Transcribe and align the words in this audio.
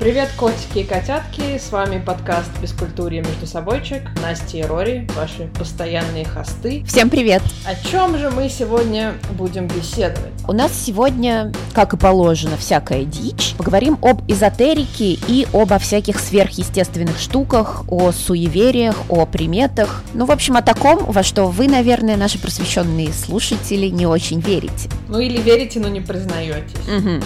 Привет, 0.00 0.30
котики 0.38 0.78
и 0.78 0.84
котятки! 0.84 1.58
С 1.58 1.70
вами 1.70 2.02
подкаст 2.02 2.48
«Бескультурье 2.62 3.20
между 3.20 3.46
собойчик». 3.46 4.00
Настя 4.22 4.56
и 4.56 4.62
Рори, 4.62 5.06
ваши 5.14 5.50
постоянные 5.58 6.24
хосты. 6.24 6.82
Всем 6.86 7.10
привет! 7.10 7.42
О 7.66 7.74
чем 7.86 8.16
же 8.16 8.30
мы 8.30 8.48
сегодня 8.48 9.12
будем 9.36 9.68
беседовать? 9.68 10.32
У 10.48 10.52
нас 10.52 10.72
сегодня, 10.72 11.52
как 11.74 11.92
и 11.92 11.98
положено, 11.98 12.56
всякая 12.56 13.04
дичь. 13.04 13.54
Поговорим 13.58 13.98
об 14.00 14.22
эзотерике 14.26 15.18
и 15.28 15.46
обо 15.52 15.78
всяких 15.78 16.18
сверхъестественных 16.18 17.18
штуках, 17.18 17.84
о 17.88 18.10
суевериях, 18.10 18.96
о 19.10 19.26
приметах. 19.26 20.02
Ну, 20.14 20.24
в 20.24 20.30
общем, 20.30 20.56
о 20.56 20.62
таком, 20.62 21.04
во 21.04 21.22
что 21.22 21.48
вы, 21.48 21.68
наверное, 21.68 22.16
наши 22.16 22.38
просвещенные 22.38 23.12
слушатели 23.12 23.88
не 23.88 24.06
очень 24.06 24.40
верите. 24.40 24.88
Ну 25.08 25.20
или 25.20 25.42
верите, 25.42 25.78
но 25.78 25.88
не 25.88 26.00
признаетесь. 26.00 26.88
Угу. 26.88 27.22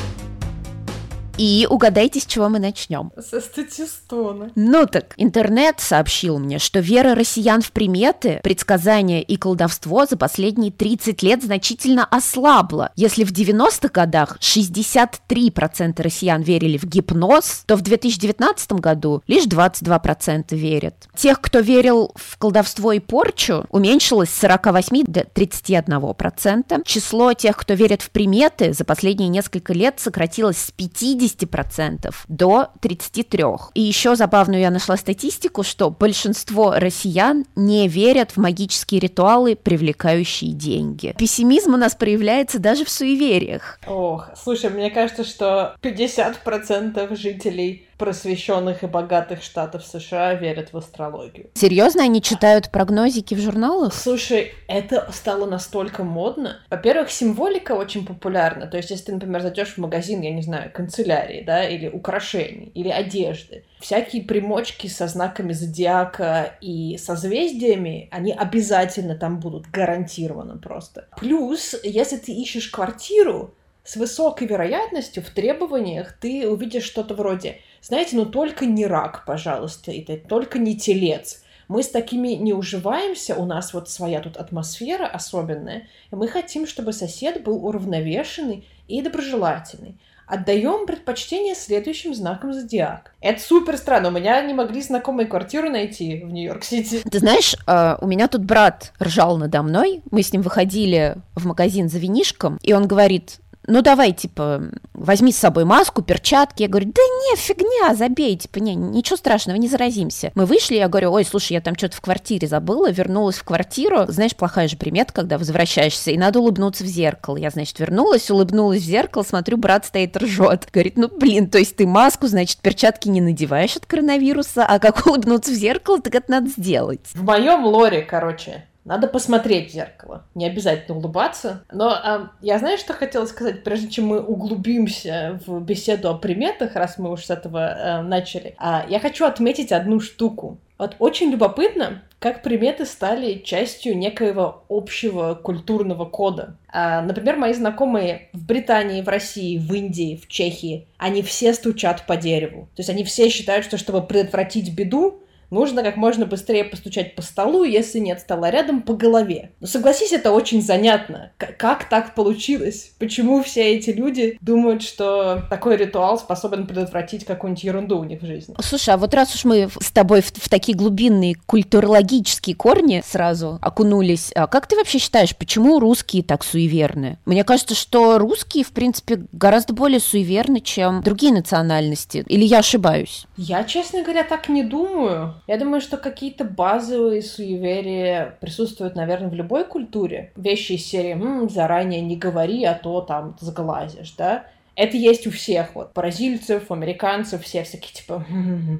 И 1.37 1.67
угадайте, 1.69 2.21
с 2.21 2.27
чего 2.27 2.49
мы 2.49 2.59
начнем. 2.59 3.11
Со 3.19 3.41
статистона. 3.41 4.51
Ну 4.55 4.87
так, 4.87 5.15
интернет 5.17 5.81
сообщил 5.81 6.39
мне, 6.39 6.59
что 6.59 6.81
вера 6.81 7.15
россиян 7.15 7.61
в 7.61 7.73
приметы, 7.73 8.41
предсказания 8.43 9.21
и 9.21 9.37
колдовство 9.37 10.07
за 10.07 10.17
последние 10.17 10.71
30 10.71 11.23
лет 11.23 11.43
значительно 11.43 12.05
ослабла. 12.05 12.93
Если 12.97 13.25
в 13.25 13.33
90-х 13.33 13.89
годах 13.89 14.39
63% 14.39 16.03
россиян 16.03 16.43
верили 16.43 16.79
в 16.79 16.85
гипноз, 16.85 17.65
то 17.67 17.77
в 17.77 17.83
2019 17.83 18.73
году 18.75 19.23
лишь 19.27 19.47
22% 19.47 20.55
верят. 20.55 20.95
Тех, 21.17 21.41
кто 21.41 21.59
верил 21.61 22.13
в 22.15 22.39
колдовство 22.39 22.93
и 22.93 23.01
порчу, 23.01 23.65
уменьшилось 23.71 24.31
с 24.31 24.41
48 24.41 25.05
до 25.07 25.21
31%. 25.21 26.83
Число 26.85 27.33
тех, 27.33 27.57
кто 27.57 27.75
верит 27.75 28.03
в 28.03 28.11
приметы, 28.11 28.73
за 28.73 28.85
последние 28.85 29.29
несколько 29.29 29.73
лет 29.73 29.99
сократилось 29.99 30.59
с 30.59 30.71
50 30.71 31.24
50% 31.25 32.15
до 32.29 32.69
33%. 32.81 33.59
И 33.75 33.81
еще 33.81 34.17
забавную 34.17 34.61
я 34.61 34.71
нашла 34.71 34.97
статистику, 34.97 35.63
что 35.63 35.91
большинство 35.91 36.75
россиян 36.77 37.45
не 37.57 37.89
верят 37.89 38.33
в 38.33 38.37
магические 38.39 39.01
ритуалы, 39.01 39.57
привлекающие 39.57 40.53
деньги. 40.53 41.15
Пессимизм 41.19 41.75
у 41.75 41.77
нас 41.77 41.95
проявляется 41.95 42.59
даже 42.59 42.85
в 42.85 42.91
суевериях. 42.91 43.79
Ох, 43.87 44.29
слушай, 44.37 44.71
мне 44.71 44.91
кажется, 44.91 45.25
что 45.25 45.77
50% 45.83 47.17
жителей 47.17 47.89
просвещенных 47.99 48.83
и 48.83 48.87
богатых 48.87 49.43
штатов 49.43 49.85
США 49.85 50.35
верят 50.35 50.73
в 50.73 50.77
астрологию. 50.77 51.51
Серьезно, 51.55 52.05
они 52.05 52.23
читают 52.23 52.71
прогнозики 52.71 53.35
в 53.35 53.41
журналах? 53.41 53.95
Слушай, 53.95 54.53
это 54.69 55.09
стало 55.13 55.47
настолько 55.47 56.05
модно. 56.05 56.59
Во-первых, 56.71 57.11
символика 57.11 57.73
очень 57.73 58.07
популярна. 58.07 58.67
То 58.67 58.77
есть, 58.77 58.91
если 58.91 59.07
ты, 59.07 59.13
например, 59.13 59.43
зайдешь 59.43 59.75
в 59.75 59.79
магазин, 59.79 60.21
я 60.21 60.33
не 60.33 60.43
знаю, 60.43 60.71
канцелярии, 60.73 61.43
да, 61.45 61.65
или 61.65 61.89
украшений, 61.89 62.71
или 62.75 62.89
одежды, 62.89 63.65
всякие 63.81 64.23
примочки 64.23 64.87
со 64.87 65.07
знаками 65.07 65.53
зодиака 65.53 66.57
и 66.61 66.97
созвездиями, 66.99 68.09
они 68.11 68.33
обязательно 68.33 69.15
там 69.17 69.41
будут, 69.41 69.67
гарантированно 69.71 70.57
просто. 70.57 71.09
Плюс, 71.17 71.75
если 71.83 72.17
ты 72.17 72.33
ищешь 72.33 72.69
квартиру, 72.69 73.55
с 73.85 73.97
высокой 73.97 74.47
вероятностью 74.47 75.23
в 75.23 75.29
требованиях 75.29 76.15
ты 76.19 76.49
увидишь 76.49 76.85
что-то 76.85 77.15
вроде 77.15 77.59
знаете, 77.87 78.17
ну 78.17 78.25
только 78.25 78.65
не 78.65 78.87
рак, 78.87 79.25
пожалуйста, 79.27 79.91
и 79.93 80.01
только 80.17 80.59
не 80.59 80.77
телец. 80.77 81.43
Мы 81.69 81.83
с 81.83 81.89
такими 81.89 82.29
не 82.29 82.53
уживаемся, 82.53 83.37
у 83.37 83.45
нас 83.45 83.75
вот 83.75 83.91
своя 83.91 84.21
тут 84.21 84.37
атмосфера 84.37 85.07
особенная, 85.07 85.87
и 86.11 86.15
мы 86.15 86.29
хотим, 86.29 86.67
чтобы 86.67 86.93
сосед 86.93 87.43
был 87.43 87.65
уравновешенный 87.65 88.67
и 88.89 89.03
доброжелательный. 89.03 89.97
Отдаем 90.27 90.87
предпочтение 90.87 91.55
следующим 91.55 92.15
знакам 92.15 92.55
зодиак. 92.55 93.13
Это 93.21 93.43
супер 93.43 93.77
странно. 93.77 94.09
У 94.09 94.13
меня 94.13 94.41
не 94.41 94.55
могли 94.55 94.81
знакомые 94.81 95.27
квартиру 95.27 95.69
найти 95.69 96.23
в 96.25 96.33
Нью-Йорк-Сити. 96.33 97.03
Ты 97.11 97.19
знаешь, 97.19 97.55
э, 97.67 97.97
у 98.01 98.07
меня 98.07 98.27
тут 98.29 98.43
брат 98.43 98.95
ржал 98.99 99.37
надо 99.37 99.63
мной. 99.63 100.01
Мы 100.11 100.23
с 100.23 100.33
ним 100.33 100.41
выходили 100.41 101.17
в 101.35 101.47
магазин 101.47 101.91
за 101.91 101.99
винишком, 101.99 102.59
и 102.63 102.73
он 102.73 102.87
говорит, 102.87 103.41
ну 103.67 103.83
давай, 103.83 104.13
типа, 104.13 104.63
возьми 104.93 105.33
с 105.33 105.39
собой 105.39 105.65
маску, 105.65 106.03
перчатки. 106.03 106.63
Я 106.63 106.69
говорю, 106.69 106.93
да 106.95 107.03
не, 107.03 107.37
фигня, 107.37 107.95
забей, 107.95 108.37
типа, 108.37 108.59
не, 108.59 108.75
ничего 108.75 109.17
страшного, 109.17 109.57
не 109.57 109.69
заразимся. 109.69 110.33
Мы 110.35 110.47
вышли, 110.47 110.75
я 110.77 110.89
говорю, 110.89 111.13
ой, 111.13 111.25
слушай, 111.25 111.53
я 111.55 111.61
там 111.61 111.77
что-то 111.77 111.97
в 111.97 112.01
квартире 112.01 112.47
забыла, 112.47 112.91
вернулась 112.91 113.37
в 113.37 113.45
квартиру. 113.45 114.05
Знаешь, 114.09 114.37
плохая 114.37 114.69
же 114.69 114.77
примета, 114.77 115.13
когда 115.13 115.39
возвращаешься, 115.39 116.11
и 116.11 116.19
надо 116.19 116.41
улыбнуться 116.41 116.85
в 116.85 116.87
зеркало. 116.87 117.37
Я, 117.37 117.51
значит, 117.51 117.79
вернулась, 117.79 118.31
улыбнулась 118.31 118.83
в 118.83 118.85
зеркало, 118.85 119.23
смотрю, 119.23 119.57
брат 119.57 119.87
стоит, 119.87 120.17
ржет. 120.17 120.69
Говорит, 120.73 120.97
ну, 120.97 121.09
блин, 121.09 121.49
то 121.49 121.59
есть 121.59 121.77
ты 121.77 121.87
маску, 121.87 122.27
значит, 122.27 122.59
перчатки 122.59 123.09
не 123.09 123.21
надеваешь 123.21 123.77
от 123.77 123.87
коронавируса, 123.87 124.65
а 124.67 124.79
как 124.79 125.07
улыбнуться 125.07 125.53
в 125.53 125.55
зеркало, 125.55 126.01
так 126.01 126.15
это 126.15 126.31
надо 126.31 126.49
сделать. 126.49 127.01
В 127.15 127.23
моем 127.23 127.65
лоре, 127.65 128.03
короче, 128.03 128.65
надо 128.85 129.09
посмотреть 129.09 129.71
в 129.71 129.73
зеркало. 129.73 130.25
Не 130.35 130.47
обязательно 130.47 130.97
улыбаться. 130.97 131.65
Но 131.73 131.91
а, 131.91 132.31
я 132.41 132.59
знаю, 132.59 132.79
что 132.79 132.93
хотела 132.93 133.27
сказать, 133.27 133.65
прежде 133.65 133.89
чем 133.89 134.07
мы 134.07 134.21
углубимся 134.21 135.41
в 135.47 135.61
беседу 135.61 136.11
о 136.11 136.15
приметах, 136.15 136.75
раз 136.77 136.99
мы 136.99 137.11
уж 137.11 137.25
с 137.25 137.31
этого 137.31 137.67
а, 137.67 138.03
начали. 138.03 138.55
А, 138.59 138.85
я 138.89 139.01
хочу 139.01 139.25
отметить 139.25 139.73
одну 139.73 140.01
штуку. 140.01 140.59
Вот 140.77 140.97
очень 140.99 141.31
любопытно, 141.31 142.03
как 142.19 142.43
приметы 142.43 142.85
стали 142.85 143.39
частью 143.39 143.97
некоего 143.97 144.65
общего 144.69 145.35
культурного 145.35 146.05
кода. 146.05 146.57
А, 146.69 147.01
например, 147.01 147.37
мои 147.37 147.53
знакомые 147.53 148.29
в 148.33 148.45
Британии, 148.45 149.03
в 149.03 149.09
России, 149.09 149.57
в 149.57 149.73
Индии, 149.73 150.17
в 150.17 150.27
Чехии, 150.27 150.89
они 150.99 151.23
все 151.23 151.55
стучат 151.55 152.07
по 152.07 152.17
дереву. 152.17 152.69
То 152.75 152.81
есть 152.81 152.91
они 152.91 153.05
все 153.05 153.29
считают, 153.29 153.65
что 153.65 153.79
чтобы 153.79 154.03
предотвратить 154.03 154.75
беду, 154.75 155.21
нужно 155.51 155.83
как 155.83 155.97
можно 155.97 156.27
быстрее 156.27 156.65
постучать 156.65 157.15
по 157.15 157.23
столу, 157.23 157.65
если 157.65 157.99
нет 157.99 158.21
стола 158.21 158.51
рядом, 158.51 158.83
по 158.83 158.95
голове. 158.95 159.51
Но 159.61 159.67
согласись, 159.67 160.13
это 160.13 160.33
очень 160.33 160.63
занятно. 160.63 161.33
К- 161.37 161.53
как 161.57 161.89
так 161.89 162.15
получилось? 162.15 162.93
Почему 162.99 163.43
все 163.43 163.75
эти 163.77 163.91
люди 163.91 164.39
думают, 164.41 164.83
что 164.83 165.43
такой 165.51 165.77
ритуал 165.77 166.19
способен 166.19 166.67
предотвратить 166.67 167.25
какую-нибудь 167.25 167.65
ерунду 167.65 167.99
у 167.99 168.05
них 168.05 168.23
в 168.23 168.27
жизни? 168.27 168.55
Слушай, 168.61 168.95
а 168.95 168.97
вот 168.97 169.15
раз 169.15 169.35
уж 169.35 169.45
мы 169.45 169.69
с 169.81 169.91
тобой 169.91 170.21
в, 170.23 170.33
в 170.33 170.49
такие 170.49 170.77
глубинные 170.77 171.35
культурологические 171.47 172.57
корни 172.57 173.03
сразу 173.07 173.59
окунулись, 173.61 174.33
а 174.35 174.47
как 174.47 174.67
ты 174.67 174.77
вообще 174.77 174.99
считаешь, 174.99 175.37
почему 175.37 175.81
русские 175.81 176.23
так 176.23 176.45
суеверны? 176.45 177.19
Мне 177.27 177.45
кажется, 177.45 177.75
что 177.75 178.19
русские, 178.19 178.65
в 178.65 178.73
принципе, 178.73 179.27
гораздо 179.33 179.75
более 179.75 180.01
суеверны, 180.01 180.61
чем 180.61 181.03
другие 181.03 181.33
национальности. 181.33 182.25
Или 182.29 182.45
я 182.45 182.59
ошибаюсь? 182.59 183.27
Я, 183.37 183.65
честно 183.65 184.03
говоря, 184.03 184.25
так 184.25 184.49
не 184.49 184.63
думаю. 184.63 185.34
Я 185.47 185.59
думаю, 185.59 185.81
что 185.81 185.97
какие-то 185.97 186.45
базовые 186.45 187.23
суеверия 187.23 188.37
присутствуют, 188.41 188.97
наверное, 188.97 189.31
в 189.31 189.35
любой 189.35 189.65
культуре. 189.65 190.33
Вещи 190.37 190.73
из 190.73 190.87
серии 190.87 191.13
«М, 191.13 191.49
«заранее 191.51 192.01
не 192.01 192.17
говори, 192.17 192.65
а 192.65 192.75
то 192.75 193.01
там 193.01 193.37
сглазишь», 193.41 194.15
да? 194.17 194.47
Это 194.77 194.97
есть 194.97 195.27
у 195.27 195.31
всех, 195.31 195.75
вот, 195.77 195.93
бразильцев, 195.95 196.71
американцев, 196.71 197.45
все 197.45 197.63
всякие, 197.63 197.93
типа, 197.93 198.27